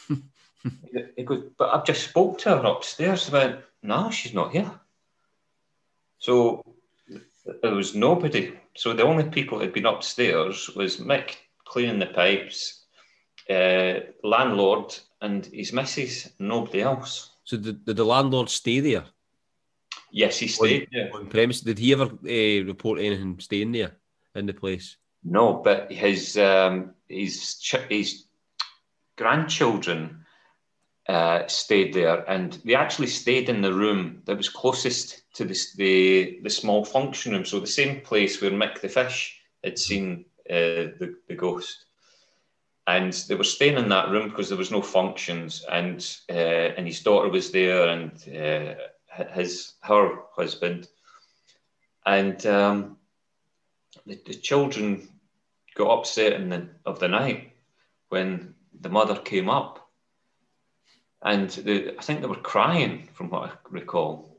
he 1.17 1.23
goes, 1.25 1.45
"But 1.57 1.75
I've 1.75 1.85
just 1.85 2.09
spoke 2.09 2.39
to 2.39 2.51
her 2.51 2.67
upstairs." 2.67 3.27
He 3.27 3.33
went, 3.33 3.61
"No, 3.83 4.11
she's 4.11 4.35
not 4.35 4.53
here." 4.53 4.71
So 6.19 6.65
there 7.63 7.75
was 7.75 7.95
nobody. 7.95 8.59
So 8.77 8.93
the 8.93 9.05
only 9.05 9.25
people 9.25 9.59
who'd 9.59 9.73
been 9.73 9.87
upstairs 9.87 10.71
was 10.77 10.99
Mick 10.99 11.37
cleaning 11.65 11.99
the 11.99 12.07
pipes, 12.07 12.85
uh, 13.51 14.01
landlord 14.23 14.97
and 15.21 15.47
his 15.47 15.73
missus, 15.73 16.31
nobody 16.39 16.83
else. 16.83 17.31
So 17.49 17.57
did, 17.57 17.83
did 17.87 17.97
the 17.97 18.05
landlord 18.05 18.51
stay 18.51 18.81
there? 18.81 19.05
Yes, 20.13 20.39
he 20.39 20.49
stayed 20.49 20.83
on, 20.83 20.89
there. 20.93 21.11
On 21.15 21.27
premise. 21.29 21.63
Did 21.63 21.79
he 21.79 21.93
ever 21.93 22.05
uh, 22.05 22.67
report 22.67 23.01
anything 23.01 23.41
staying 23.41 23.73
there 23.73 23.93
in 24.35 24.45
the 24.45 24.53
place? 24.53 24.99
No, 25.25 25.55
but 25.65 25.91
his 25.91 26.37
um, 26.37 26.95
his 27.09 27.59
his 27.89 28.25
grandchildren 29.17 30.27
uh, 31.09 31.47
stayed 31.47 31.95
there, 31.95 32.31
and 32.31 32.53
they 32.67 32.75
actually 32.75 33.07
stayed 33.07 33.49
in 33.49 33.63
the 33.63 33.73
room 33.73 34.21
that 34.27 34.37
was 34.37 34.51
closest 34.51 35.23
to 35.37 35.47
this, 35.47 35.73
the 35.75 36.41
the 36.43 36.51
small 36.51 36.85
function 36.85 37.33
room. 37.33 37.47
So 37.47 37.61
the 37.61 37.67
same 37.67 38.03
place 38.03 38.43
where 38.43 38.51
Mick 38.51 38.83
the 38.83 38.91
fish 38.91 39.41
had 39.65 39.79
seen 39.79 40.27
uh, 40.51 40.93
the, 41.01 41.17
the 41.29 41.35
ghost. 41.35 41.87
And 42.89 43.13
they 43.13 43.35
were 43.35 43.45
staying 43.45 43.77
in 43.77 43.91
that 43.91 44.09
room 44.09 44.31
because 44.31 44.49
there 44.49 44.57
was 44.57 44.71
no 44.71 44.81
functions, 44.81 45.63
and 45.71 45.99
uh, 46.31 46.73
and 46.77 46.87
his 46.87 47.01
daughter 47.01 47.29
was 47.29 47.51
there, 47.51 47.87
and 47.89 48.13
uh, 48.35 49.25
his 49.35 49.75
her 49.83 50.21
husband, 50.35 50.89
and 52.07 52.47
um, 52.47 52.97
the, 54.07 54.19
the 54.25 54.35
children 54.35 55.07
got 55.75 55.99
upset 55.99 56.33
in 56.33 56.49
the 56.49 56.67
of 56.87 56.99
the 56.99 57.09
night 57.09 57.53
when 58.09 58.55
the 58.81 58.89
mother 58.89 59.17
came 59.17 59.51
up, 59.51 59.91
and 61.21 61.51
they, 61.51 61.95
I 61.95 62.01
think 62.01 62.23
they 62.23 62.27
were 62.27 62.37
crying 62.37 63.11
from 63.13 63.29
what 63.29 63.51
I 63.51 63.53
recall, 63.69 64.35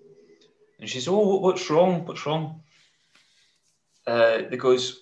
and 0.79 0.89
she 0.89 0.99
says, 0.99 1.07
"Oh, 1.07 1.37
what's 1.37 1.69
wrong? 1.69 2.03
What's 2.03 2.25
wrong?" 2.25 2.63
Uh, 4.07 4.41
because 4.49 5.01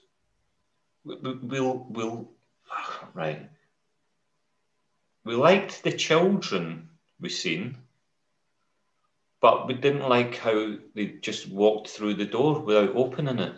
we'll 1.06 1.88
we'll 1.90 2.37
right. 3.14 3.50
We 5.26 5.36
liked 5.36 5.84
the 5.84 5.92
children 5.92 6.90
we 7.20 7.30
seen, 7.30 7.78
but 9.42 9.68
we 9.68 9.74
didn't 9.74 10.08
like 10.08 10.38
how 10.38 10.76
they 10.96 11.06
just 11.22 11.50
walked 11.50 11.90
through 11.90 12.16
the 12.16 12.26
door 12.26 12.60
without 12.60 12.96
opening 12.96 13.40
it. 13.40 13.56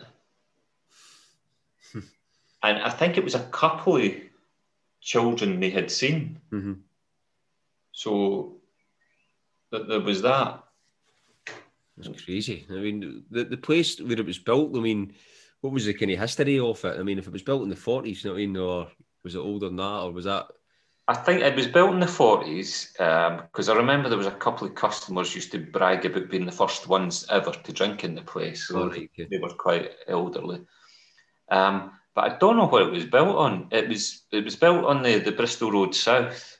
and 2.62 2.78
I 2.78 2.90
think 2.90 3.16
it 3.16 3.24
was 3.24 3.34
a 3.34 3.40
couple 3.40 3.96
of 3.96 4.12
children 5.00 5.60
they 5.60 5.70
had 5.70 5.90
seen. 5.90 6.40
Mm-hmm. 6.52 6.74
So 7.92 8.56
that 9.70 9.88
there 9.88 10.00
was 10.00 10.22
that. 10.22 10.64
It's 11.98 12.22
crazy. 12.24 12.66
I 12.70 12.74
mean, 12.74 13.24
the, 13.30 13.44
the 13.44 13.56
place 13.56 14.00
where 14.00 14.18
it 14.18 14.26
was 14.26 14.38
built, 14.38 14.74
I 14.74 14.80
mean, 14.80 15.12
what 15.60 15.72
was 15.72 15.86
the 15.86 15.94
kind 15.94 16.10
of 16.10 16.18
history 16.18 16.58
of 16.58 16.84
it? 16.84 16.98
I 16.98 17.02
mean, 17.02 17.18
if 17.18 17.26
it 17.26 17.32
was 17.32 17.42
built 17.42 17.62
in 17.62 17.68
the 17.68 17.76
forties, 17.76 18.24
you 18.24 18.30
know 18.30 18.34
what 18.34 18.42
I 18.42 18.46
mean, 18.46 18.56
or 18.56 18.88
was 19.24 19.34
it 19.34 19.38
older 19.38 19.66
than 19.66 19.76
that, 19.76 20.00
or 20.00 20.12
was 20.12 20.24
that? 20.24 20.46
I 21.08 21.14
think 21.14 21.42
it 21.42 21.56
was 21.56 21.66
built 21.66 21.92
in 21.92 22.00
the 22.00 22.06
forties 22.06 22.92
because 22.92 23.68
um, 23.68 23.76
I 23.76 23.78
remember 23.78 24.08
there 24.08 24.16
was 24.16 24.28
a 24.28 24.32
couple 24.32 24.66
of 24.66 24.76
customers 24.76 25.34
used 25.34 25.50
to 25.52 25.58
brag 25.58 26.06
about 26.06 26.30
being 26.30 26.46
the 26.46 26.52
first 26.52 26.86
ones 26.86 27.26
ever 27.30 27.50
to 27.50 27.72
drink 27.72 28.04
in 28.04 28.14
the 28.14 28.22
place. 28.22 28.68
So 28.68 28.82
oh, 28.82 28.88
right, 28.88 29.10
okay. 29.12 29.26
they 29.28 29.38
were 29.38 29.50
quite 29.50 29.90
elderly. 30.06 30.60
Um, 31.50 31.92
but 32.14 32.32
I 32.32 32.38
don't 32.38 32.56
know 32.56 32.66
what 32.66 32.82
it 32.82 32.92
was 32.92 33.06
built 33.06 33.36
on. 33.36 33.68
It 33.72 33.88
was 33.88 34.22
it 34.30 34.44
was 34.44 34.56
built 34.56 34.84
on 34.84 35.02
the, 35.02 35.18
the 35.18 35.32
Bristol 35.32 35.72
Road 35.72 35.94
South, 35.94 36.58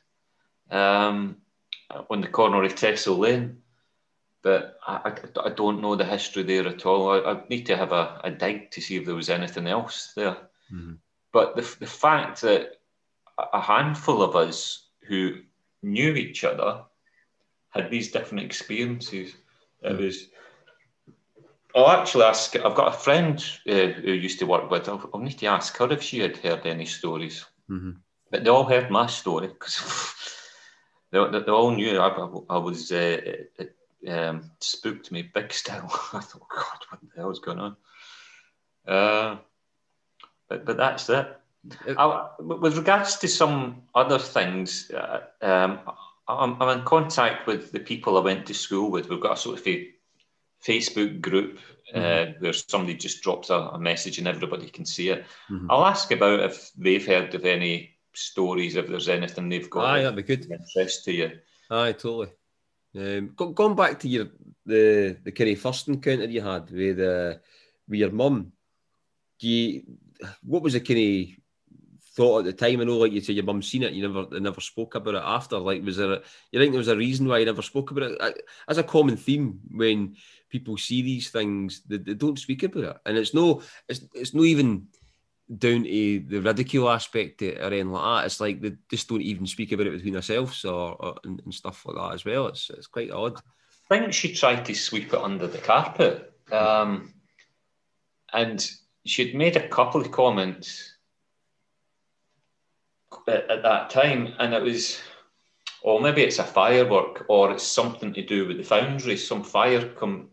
um, 0.71 1.37
on 2.11 2.21
the 2.21 2.29
corner 2.29 2.63
of 2.63 2.75
Tessall 2.75 3.19
Lane 3.19 3.59
but 4.43 4.79
I, 4.87 5.13
I, 5.37 5.47
I, 5.47 5.49
don't 5.51 5.83
know 5.83 5.97
the 5.97 6.05
history 6.05 6.43
there 6.43 6.67
at 6.67 6.87
all. 6.87 7.11
I, 7.11 7.33
I, 7.33 7.43
need 7.49 7.67
to 7.67 7.77
have 7.77 7.93
a, 7.93 8.21
a 8.25 8.31
dig 8.31 8.71
to 8.73 8.81
see 8.81 8.97
if 8.97 9.05
there 9.05 9.15
was 9.15 9.29
anything 9.29 9.67
else 9.67 10.13
there. 10.17 10.37
Mm-hmm. 10.73 10.95
But 11.33 11.57
the, 11.57 11.77
the 11.81 11.87
fact 11.87 12.41
that 12.43 12.81
a 13.53 13.61
handful 13.61 14.23
of 14.23 14.37
us 14.37 14.89
who 15.03 15.41
knew 15.83 16.15
each 16.15 16.45
other 16.45 16.83
had 17.71 17.91
these 17.91 18.11
different 18.11 18.45
experiences, 18.45 19.35
mm-hmm. 19.85 19.95
it 19.95 20.01
was. 20.01 20.29
I'll 21.75 21.89
actually 21.89 22.25
ask. 22.25 22.57
I've 22.57 22.75
got 22.75 22.95
a 22.95 22.99
friend 22.99 23.45
uh, 23.69 23.89
who 23.89 24.13
used 24.13 24.39
to 24.41 24.47
work 24.47 24.71
with. 24.71 24.89
I'll, 24.89 25.09
I'll, 25.15 25.21
need 25.21 25.39
to 25.39 25.47
ask 25.47 25.77
her 25.77 25.93
if 25.93 26.03
she 26.03 26.19
had 26.19 26.37
heard 26.39 26.67
any 26.67 26.87
stories. 26.87 27.45
Mm-hmm. 27.71 27.93
But 28.31 28.45
they 28.45 28.51
all 28.51 28.65
heard 28.65 28.91
my 28.91 29.07
story 29.07 29.49
because 29.49 29.81
they, 31.13 31.19
they, 31.31 31.41
they, 31.41 31.53
all 31.53 31.71
knew 31.71 31.99
I, 31.99 32.09
I 32.55 32.59
was 32.59 32.91
uh, 32.91 33.21
um, 34.09 34.51
spooked 34.61 35.13
me 35.13 35.23
big 35.23 35.53
style. 35.53 35.91
I 36.13 36.21
thought, 36.21 36.49
God, 36.49 36.79
what 36.89 37.01
the 37.01 37.21
hell 37.21 37.31
is 37.31 37.39
going 37.39 37.61
on? 37.61 37.77
Uh, 38.87 39.37
but 40.49 40.65
but 40.65 40.77
that's 40.77 41.09
it. 41.09 41.37
I, 41.97 42.29
with 42.39 42.77
regards 42.77 43.19
to 43.19 43.29
some 43.29 43.83
other 43.95 44.19
things, 44.19 44.91
uh, 44.91 45.21
um, 45.43 45.81
I'm, 46.27 46.61
I'm, 46.61 46.79
in 46.79 46.85
contact 46.85 47.47
with 47.47 47.71
the 47.71 47.81
people 47.81 48.17
I 48.17 48.23
went 48.23 48.47
to 48.47 48.55
school 48.55 48.91
with. 48.91 49.11
We've 49.11 49.21
got 49.21 49.37
a 49.37 49.41
sort 49.41 49.61
of 49.61 49.67
a 49.67 49.91
Facebook 50.65 51.21
group 51.21 51.59
uh, 51.95 51.99
mm-hmm. 51.99 52.45
where 52.45 52.53
somebody 52.53 52.95
just 52.95 53.23
drops 53.23 53.51
a, 53.51 53.55
a, 53.55 53.79
message 53.79 54.19
and 54.19 54.29
everybody 54.29 54.69
can 54.69 54.87
see 54.87 55.11
it. 55.11 55.25
Mm-hmm. 55.51 55.67
I'll 55.71 55.85
ask 55.85 56.11
about 56.13 56.41
if 56.41 56.71
they've 56.79 57.07
heard 57.07 57.35
of 57.35 57.45
any 57.45 57.97
stories, 58.15 58.77
if 58.77 58.89
there's 58.89 59.09
anything 59.09 59.49
they've 59.49 59.71
got. 59.71 59.87
Aye, 59.87 60.03
that'd 60.03 60.17
be 60.17 60.23
good. 60.23 60.51
Interest 60.51 61.05
to 61.05 61.13
you. 61.13 61.33
Aye, 61.71 61.93
totally. 61.93 62.29
Um, 62.97 63.35
going 63.37 63.77
back 63.77 64.01
to 64.01 64.09
your 64.09 64.27
the 64.67 65.17
the 65.23 65.33
kind 65.33 65.51
of 65.51 65.61
first 65.61 65.89
encounter 65.89 66.25
you 66.25 66.41
had 66.41 66.71
with 66.71 66.99
uh, 66.99 67.35
with 67.89 68.01
your 68.01 68.11
mum, 68.11 68.53
do 69.39 69.49
you, 69.49 69.83
what 70.43 70.63
was 70.63 70.73
the 70.73 70.81
kind 70.81 70.99
of 70.99 71.41
thought 72.15 72.39
at 72.41 72.45
the 72.47 72.53
time? 72.53 72.81
I 72.81 72.85
know, 72.85 72.99
like 72.99 73.13
you 73.13 73.21
said, 73.21 73.37
your 73.37 73.45
mum 73.45 73.63
seen 73.63 73.85
it, 73.85 73.93
you 73.93 74.09
never 74.09 74.41
never 74.41 74.61
spoke 74.61 74.97
about 74.97 75.15
it 75.15 75.23
after. 75.25 75.59
Like, 75.59 75.85
was 75.85 75.99
there? 75.99 76.15
A, 76.15 76.23
you 76.51 76.61
think 76.61 76.73
there 76.73 76.79
was 76.79 76.89
a 76.89 76.97
reason 76.97 77.29
why 77.29 77.39
you 77.39 77.47
never 77.47 77.63
spoke 77.63 77.91
about 77.93 78.11
it? 78.11 78.43
As 78.69 78.79
a 78.79 78.83
common 78.83 79.17
theme, 79.17 79.61
when 79.71 80.17
people 80.49 80.77
see 80.77 81.03
these 81.03 81.31
things, 81.31 81.83
they, 81.87 81.99
they 81.99 82.15
don't 82.15 82.39
speak 82.39 82.65
about 82.65 82.85
it, 82.85 82.97
and 83.07 83.17
it's 83.17 83.35
no, 83.35 83.63
it's 83.89 84.03
it's 84.15 84.35
no 84.35 84.43
even 84.43 84.89
down 85.59 85.83
to 85.83 86.21
the 86.21 86.41
ridicule 86.41 86.89
aspect 86.89 87.43
or 87.43 87.59
anything 87.63 87.91
like 87.91 88.03
that. 88.03 88.27
It's 88.27 88.41
like 88.41 88.61
they 88.61 88.73
just 88.89 89.09
don't 89.09 89.23
even 89.23 89.47
speak 89.47 89.73
about 89.73 89.87
it 89.87 89.93
between 89.93 90.15
themselves 90.15 90.65
or, 90.65 90.95
or 90.95 91.17
and, 91.25 91.41
and, 91.45 91.53
stuff 91.53 91.85
like 91.87 91.97
that 91.97 92.15
as 92.15 92.25
well. 92.25 92.47
It's 92.47 92.71
it's 92.71 92.87
quite 92.87 93.11
odd. 93.11 93.41
I 93.91 93.99
think 93.99 94.13
she 94.13 94.33
tried 94.33 94.65
to 94.67 94.75
sweep 94.75 95.13
it 95.13 95.21
under 95.21 95.49
the 95.49 95.59
carpet, 95.59 96.33
um, 96.53 97.13
and 98.33 98.71
she'd 99.05 99.35
made 99.35 99.57
a 99.57 99.69
couple 99.69 100.01
of 100.01 100.13
comments 100.13 100.97
at, 103.27 103.51
at, 103.51 103.63
that 103.63 103.91
time, 103.91 104.35
and 104.39 104.55
it 104.55 104.63
was 104.63 105.01
or 105.83 106.01
maybe 106.01 106.23
it's 106.23 106.39
a 106.39 106.45
firework, 106.45 107.25
or 107.29 107.51
it's 107.51 107.65
something 107.65 108.13
to 108.13 108.25
do 108.25 108.47
with 108.47 108.59
the 108.59 108.63
foundry. 108.63 109.17
Some 109.17 109.43
fire 109.43 109.89
come 109.89 110.29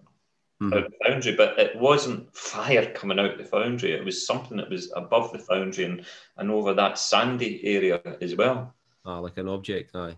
mm. 0.62 0.76
out 0.76 0.90
the 0.90 1.08
foundry, 1.08 1.36
but 1.36 1.58
it 1.60 1.76
wasn't 1.76 2.36
fire 2.36 2.92
coming 2.94 3.20
out 3.20 3.38
the 3.38 3.44
foundry. 3.44 3.92
It 3.92 4.06
was 4.06 4.26
something 4.26 4.58
that 4.58 4.70
was 4.70 4.92
above 4.96 5.32
the 5.32 5.40
foundry 5.40 5.86
and, 5.86 6.06
and 6.38 6.52
over 6.52 6.74
that 6.74 6.98
sandy 6.98 7.62
area 7.64 8.02
as 8.22 8.36
well. 8.36 8.76
Ah, 9.06 9.20
like 9.20 9.38
an 9.38 9.48
object, 9.48 9.96
aye. 9.96 10.18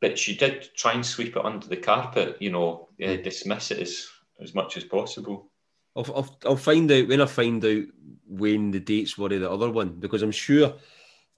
But 0.00 0.18
she 0.18 0.36
did 0.36 0.68
try 0.76 0.92
and 0.92 1.04
sweep 1.04 1.36
it 1.36 1.44
under 1.44 1.66
the 1.66 1.76
carpet, 1.76 2.36
you 2.40 2.50
know, 2.50 2.88
mm. 3.00 3.22
dismiss 3.22 3.70
it 3.70 3.80
as, 3.80 4.06
as 4.40 4.54
much 4.54 4.76
as 4.76 4.84
possible. 4.84 5.50
I'll, 5.96 6.04
I'll, 6.14 6.38
I'll 6.44 6.56
find 6.56 6.90
out 6.92 7.08
when 7.08 7.22
I 7.22 7.26
find 7.26 7.64
out 7.64 7.84
when 8.28 8.70
the 8.70 8.80
dates 8.80 9.16
were 9.16 9.32
of 9.32 9.40
the 9.40 9.50
other 9.50 9.70
one 9.70 9.98
because 9.98 10.22
I'm 10.22 10.32
sure 10.32 10.74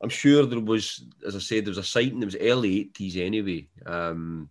I'm 0.00 0.08
sure 0.08 0.46
there 0.46 0.60
was, 0.60 1.04
as 1.26 1.34
I 1.34 1.40
said, 1.40 1.64
there 1.64 1.70
was 1.70 1.78
a 1.78 1.82
sighting. 1.82 2.22
It 2.22 2.26
was 2.26 2.36
early 2.40 2.80
eighties 2.80 3.16
anyway. 3.16 3.68
Um, 3.84 4.48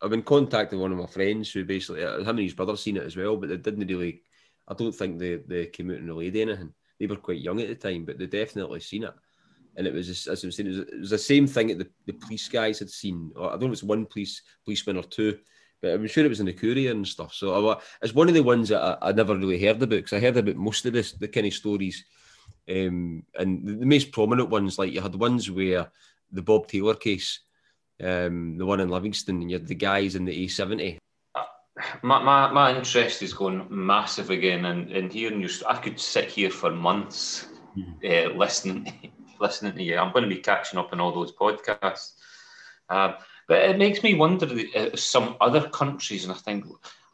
I've 0.00 0.10
been 0.10 0.22
contacting 0.22 0.78
one 0.78 0.92
of 0.92 0.98
my 0.98 1.06
friends 1.06 1.50
who 1.50 1.64
basically 1.64 2.04
uh, 2.04 2.18
him 2.18 2.28
and 2.28 2.40
his 2.40 2.54
brother 2.54 2.76
seen 2.76 2.96
it 2.96 3.04
as 3.04 3.16
well, 3.16 3.36
but 3.36 3.48
they 3.48 3.56
didn't 3.56 3.86
really. 3.86 4.22
I 4.68 4.74
don't 4.74 4.94
think 4.94 5.18
they 5.18 5.36
they 5.36 5.66
came 5.66 5.90
out 5.90 5.96
and 5.96 6.08
relayed 6.08 6.36
anything. 6.36 6.72
They 6.98 7.06
were 7.06 7.16
quite 7.16 7.40
young 7.40 7.60
at 7.60 7.68
the 7.68 7.74
time, 7.74 8.04
but 8.04 8.18
they 8.18 8.26
definitely 8.26 8.80
seen 8.80 9.04
it. 9.04 9.14
And 9.76 9.86
it 9.86 9.94
was 9.94 10.06
just, 10.06 10.26
as 10.26 10.44
I 10.44 10.48
was 10.48 10.56
saying, 10.56 10.66
it 10.66 10.70
was, 10.70 10.78
it 10.80 11.00
was, 11.00 11.10
the 11.10 11.18
same 11.18 11.46
thing 11.46 11.68
that 11.68 11.78
the, 11.78 11.88
the 12.06 12.12
police 12.12 12.46
guys 12.46 12.78
had 12.78 12.90
seen. 12.90 13.32
Or 13.34 13.48
I 13.48 13.52
don't 13.52 13.62
know 13.62 13.66
if 13.68 13.72
it's 13.72 13.82
one 13.82 14.04
police 14.04 14.42
policeman 14.64 14.98
or 14.98 15.02
two, 15.02 15.38
but 15.80 15.92
I'm 15.92 16.06
sure 16.06 16.24
it 16.24 16.28
was 16.28 16.40
in 16.40 16.46
the 16.46 16.52
courier 16.52 16.90
and 16.90 17.08
stuff. 17.08 17.32
So 17.32 17.70
I, 17.70 17.80
it's 18.02 18.14
one 18.14 18.28
of 18.28 18.34
the 18.34 18.42
ones 18.42 18.68
that 18.68 18.82
I, 18.82 19.08
I 19.08 19.12
never 19.12 19.34
really 19.34 19.58
heard 19.64 19.76
about 19.82 19.88
because 19.88 20.12
I 20.12 20.20
heard 20.20 20.36
about 20.36 20.56
most 20.56 20.84
of 20.84 20.92
this 20.92 21.12
the 21.12 21.26
kind 21.26 21.46
of 21.46 21.54
stories 21.54 22.04
um, 22.68 23.24
and 23.38 23.66
the, 23.66 23.72
the, 23.74 23.86
most 23.86 24.12
prominent 24.12 24.48
ones, 24.48 24.78
like 24.78 24.92
you 24.92 25.00
had 25.00 25.14
ones 25.14 25.50
where 25.50 25.90
the 26.30 26.42
Bob 26.42 26.68
Taylor 26.68 26.94
case, 26.94 27.40
um, 28.02 28.56
the 28.58 28.66
one 28.66 28.80
in 28.80 28.88
Livingston, 28.88 29.42
and 29.42 29.50
you 29.50 29.58
had 29.58 29.66
the 29.66 29.74
guys 29.74 30.14
in 30.14 30.24
the 30.24 30.46
A70. 30.46 30.98
Uh, 31.34 31.44
my, 32.02 32.22
my, 32.22 32.50
my 32.50 32.76
interest 32.76 33.22
is 33.22 33.32
going 33.32 33.66
massive 33.70 34.30
again, 34.30 34.64
and, 34.66 34.90
and 34.90 35.12
hearing 35.12 35.40
you, 35.40 35.48
I 35.68 35.76
could 35.76 36.00
sit 36.00 36.26
here 36.26 36.50
for 36.50 36.70
months 36.70 37.46
mm. 37.76 37.94
uh, 38.04 38.36
listening, 38.36 39.12
listening 39.40 39.74
to 39.74 39.82
you. 39.82 39.98
I'm 39.98 40.12
going 40.12 40.28
to 40.28 40.34
be 40.34 40.40
catching 40.40 40.78
up 40.78 40.92
on 40.92 41.00
all 41.00 41.12
those 41.12 41.32
podcasts. 41.32 42.12
Uh, 42.88 43.14
but 43.48 43.58
it 43.58 43.78
makes 43.78 44.02
me 44.02 44.14
wonder 44.14 44.48
uh, 44.76 44.96
some 44.96 45.36
other 45.40 45.68
countries, 45.68 46.24
and 46.24 46.32
I 46.32 46.36
think 46.36 46.64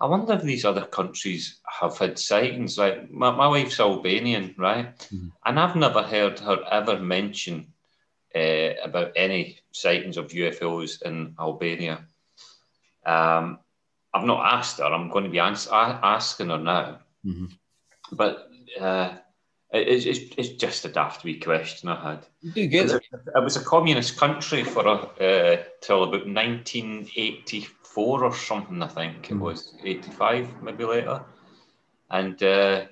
I 0.00 0.06
wonder 0.06 0.34
if 0.34 0.42
these 0.42 0.64
other 0.64 0.84
countries 0.84 1.60
have 1.80 1.98
had 1.98 2.18
sightings. 2.18 2.78
Like 2.78 3.10
my, 3.10 3.30
my 3.30 3.48
wife's 3.48 3.80
Albanian, 3.80 4.54
right? 4.56 4.96
Mm-hmm. 4.98 5.28
And 5.44 5.60
I've 5.60 5.76
never 5.76 6.02
heard 6.02 6.38
her 6.40 6.62
ever 6.70 6.98
mention 6.98 7.72
uh, 8.34 8.74
about 8.82 9.12
any 9.16 9.58
sightings 9.72 10.16
of 10.16 10.28
UFOs 10.28 11.02
in 11.02 11.34
Albania. 11.38 12.04
Um, 13.04 13.58
I've 14.12 14.24
not 14.24 14.54
asked 14.54 14.78
her. 14.78 14.84
I'm 14.84 15.10
going 15.10 15.24
to 15.24 15.30
be 15.30 15.40
ans- 15.40 15.68
asking 15.70 16.48
her 16.48 16.58
now. 16.58 17.00
Mm-hmm. 17.24 17.46
But 18.12 18.48
uh, 18.80 19.14
it's, 19.70 20.06
it's, 20.06 20.34
it's, 20.36 20.48
just 20.50 20.84
a 20.84 20.88
daft 20.88 21.24
wee 21.24 21.38
question 21.38 21.88
I 21.90 22.10
had. 22.10 22.26
Do 22.54 22.60
you 22.60 22.68
get 22.68 22.90
it? 22.90 23.02
It 23.12 23.44
was 23.44 23.56
a 23.56 23.64
communist 23.64 24.16
country 24.16 24.64
for 24.64 24.86
uh, 24.88 25.56
till 25.80 26.04
about 26.04 26.26
1984 26.26 28.24
or 28.24 28.34
something, 28.34 28.82
I 28.82 28.88
think 28.88 29.26
mm. 29.26 29.32
it 29.32 29.38
was 29.38 29.74
85, 29.84 30.62
maybe 30.62 30.84
later. 30.84 31.22
And 32.10 32.42
uh, 32.42 32.86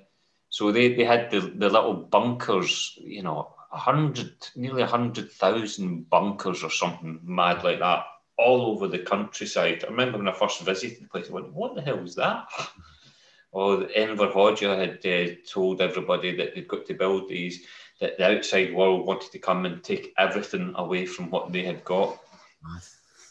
so 0.49 0.71
they, 0.71 0.93
they 0.93 1.03
had 1.03 1.31
the, 1.31 1.39
the 1.39 1.69
little 1.69 1.95
bunkers, 1.95 2.97
you 3.01 3.23
know, 3.23 3.53
hundred, 3.69 4.33
nearly 4.55 4.81
a 4.81 4.87
hundred 4.87 5.31
thousand 5.31 6.09
bunkers 6.09 6.63
or 6.63 6.69
something 6.69 7.19
mad 7.23 7.63
like 7.63 7.79
that, 7.79 8.05
all 8.37 8.61
over 8.67 8.87
the 8.87 8.99
countryside. 8.99 9.83
I 9.83 9.89
remember 9.89 10.17
when 10.17 10.27
I 10.27 10.33
first 10.33 10.61
visited 10.61 11.03
the 11.03 11.09
place, 11.09 11.29
I 11.29 11.33
went, 11.33 11.53
"What 11.53 11.75
the 11.75 11.81
hell 11.81 11.97
was 11.97 12.15
that?" 12.15 12.47
Or 13.53 13.87
Enver 13.95 14.27
Hoxha 14.27 14.77
had 14.77 15.05
uh, 15.05 15.33
told 15.49 15.81
everybody 15.81 16.35
that 16.35 16.53
they'd 16.53 16.67
got 16.67 16.85
to 16.85 16.93
build 16.93 17.29
these, 17.29 17.65
that 17.99 18.17
the 18.17 18.37
outside 18.37 18.73
world 18.75 19.07
wanted 19.07 19.31
to 19.31 19.39
come 19.39 19.65
and 19.65 19.83
take 19.83 20.13
everything 20.17 20.73
away 20.75 21.05
from 21.05 21.31
what 21.31 21.51
they 21.51 21.63
had 21.63 21.83
got. 21.85 22.19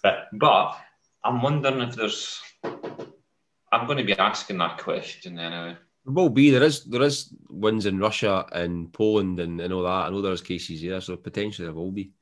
But, 0.03 0.29
but 0.33 0.77
I'm 1.22 1.42
wondering 1.42 1.81
if 1.81 1.94
there's. 1.94 2.40
I'm 2.64 3.87
going 3.87 3.99
to 3.99 4.05
be 4.05 4.18
asking 4.18 4.59
that 4.59 4.79
question 4.79 5.38
anyway. 5.38 5.77
There 6.07 6.14
will 6.14 6.31
be. 6.31 6.51
There 6.51 6.62
is 6.62 6.85
there 6.85 7.03
is 7.03 7.35
wins 7.51 7.85
in 7.85 7.99
Russia 7.99 8.47
and 8.53 8.92
Poland 8.92 9.40
and, 9.40 9.61
and 9.61 9.73
all 9.73 9.83
that. 9.83 10.07
I 10.07 10.11
know 10.11 10.23
there's 10.23 10.40
cases 10.40 10.81
here, 10.81 11.01
so 11.01 11.16
potentially 11.16 11.66
there 11.66 11.75
will 11.75 11.90
be. 11.90 12.12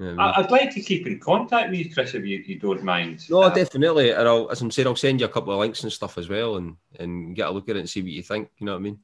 Um, 0.00 0.16
I'd 0.20 0.52
like 0.52 0.70
to 0.74 0.80
keep 0.80 1.08
in 1.08 1.18
contact 1.18 1.70
with 1.70 1.80
you, 1.80 1.92
Chris, 1.92 2.14
if 2.14 2.24
you, 2.24 2.38
you 2.46 2.60
don't 2.60 2.84
mind. 2.84 3.28
No, 3.28 3.42
uh, 3.42 3.48
definitely. 3.52 4.12
And 4.12 4.28
I'll, 4.28 4.48
as 4.48 4.60
I'm 4.60 4.70
saying, 4.70 4.86
I'll 4.86 4.94
send 4.94 5.18
you 5.18 5.26
a 5.26 5.28
couple 5.28 5.52
of 5.52 5.58
links 5.58 5.82
and 5.82 5.92
stuff 5.92 6.18
as 6.18 6.28
well, 6.28 6.56
and 6.56 6.76
and 7.00 7.34
get 7.34 7.48
a 7.48 7.50
look 7.50 7.68
at 7.68 7.74
it 7.74 7.80
and 7.80 7.90
see 7.90 8.00
what 8.00 8.12
you 8.12 8.22
think. 8.22 8.48
You 8.58 8.66
know 8.66 8.74
what 8.74 8.78
I 8.78 8.82
mean? 8.82 8.98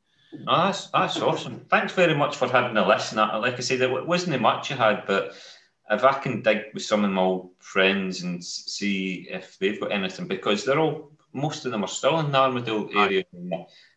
Oh, 0.46 0.66
that's 0.66 0.86
that's 0.90 1.20
awesome. 1.20 1.66
Thanks 1.68 1.92
very 1.92 2.14
much 2.14 2.36
for 2.36 2.46
having 2.48 2.76
a 2.76 2.86
listen. 2.86 3.18
Like 3.18 3.54
I 3.54 3.60
said, 3.60 3.80
it 3.80 4.06
wasn't 4.06 4.32
the 4.32 4.38
much 4.38 4.70
you 4.70 4.76
had, 4.76 5.04
but 5.04 5.34
if 5.90 6.04
I 6.04 6.12
can 6.18 6.42
dig 6.42 6.62
with 6.72 6.84
some 6.84 7.04
of 7.04 7.10
my 7.10 7.20
old 7.20 7.50
friends 7.58 8.22
and 8.22 8.42
see 8.42 9.26
if 9.28 9.58
they've 9.58 9.80
got 9.80 9.92
anything, 9.92 10.28
because 10.28 10.64
they're 10.64 10.78
all, 10.78 11.10
most 11.34 11.66
of 11.66 11.72
them 11.72 11.84
are 11.84 11.88
still 11.88 12.18
in 12.20 12.32
the 12.32 12.38
Armadale 12.38 12.88
area. 12.96 13.24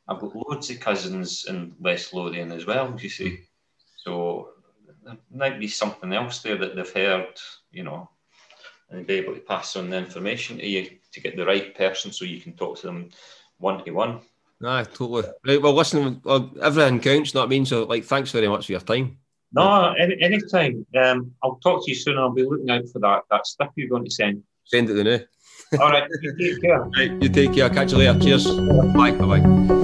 I've 0.08 0.20
got 0.20 0.36
loads 0.36 0.70
of 0.70 0.80
cousins 0.80 1.46
in 1.48 1.74
West 1.80 2.14
Lothian 2.14 2.52
as 2.52 2.66
well, 2.66 2.98
you 3.00 3.10
see. 3.10 3.40
So 4.04 4.50
there 5.04 5.18
might 5.34 5.60
be 5.60 5.68
something 5.68 6.12
else 6.14 6.40
there 6.42 6.58
that 6.58 6.76
they've 6.76 6.94
heard, 6.94 7.40
you 7.72 7.84
know, 7.84 8.10
and 8.90 9.06
be 9.06 9.16
able 9.16 9.36
to 9.36 9.40
pass 9.42 9.76
on 9.76 9.90
the 9.90 9.98
information 9.98 10.58
to 10.58 10.66
you 10.66 10.90
to 11.12 11.22
get 11.22 11.36
the 11.36 11.46
right 11.46 11.76
person 11.76 12.12
so 12.12 12.26
you 12.26 12.42
can 12.42 12.54
talk 12.54 12.80
to 12.80 12.88
them 12.88 13.10
one 13.60 13.84
to 13.86 13.92
one. 13.92 14.22
Nah, 14.60 14.84
totally. 14.84 15.24
Right, 15.46 15.62
well, 15.62 15.74
listen, 15.74 16.20
well, 16.24 16.52
everything 16.62 17.00
counts, 17.00 17.36
not 17.36 17.46
I 17.46 17.50
mean? 17.50 17.66
So, 17.66 17.84
like, 17.84 18.06
thanks 18.06 18.32
very 18.32 18.48
much 18.48 18.66
for 18.66 18.72
your 18.72 18.82
time. 18.82 19.18
No, 19.54 19.94
any 19.94 20.22
anytime. 20.22 20.86
Um, 21.02 21.32
I'll 21.44 21.56
talk 21.56 21.86
to 21.86 21.92
you 21.92 21.96
soon. 21.96 22.18
I'll 22.18 22.32
be 22.32 22.44
looking 22.44 22.70
out 22.70 22.88
for 22.92 23.00
that 23.00 23.22
that 23.32 23.48
stuff 23.48 23.72
you're 23.76 23.90
going 23.90 24.04
to 24.04 24.12
send. 24.12 24.44
Send 24.66 24.90
it 24.90 24.94
then. 24.94 25.26
All 25.80 25.90
right. 25.90 26.10
You 26.22 26.34
take 26.38 26.62
care. 26.62 26.80
Right, 26.96 27.12
you 27.22 27.30
take 27.30 27.54
care. 27.54 27.70
Catch 27.70 27.92
you 27.92 27.98
later. 27.98 28.20
Cheers. 28.20 28.48
Bye. 28.96 29.12
Bye. 29.12 29.40
Bye. 29.40 29.84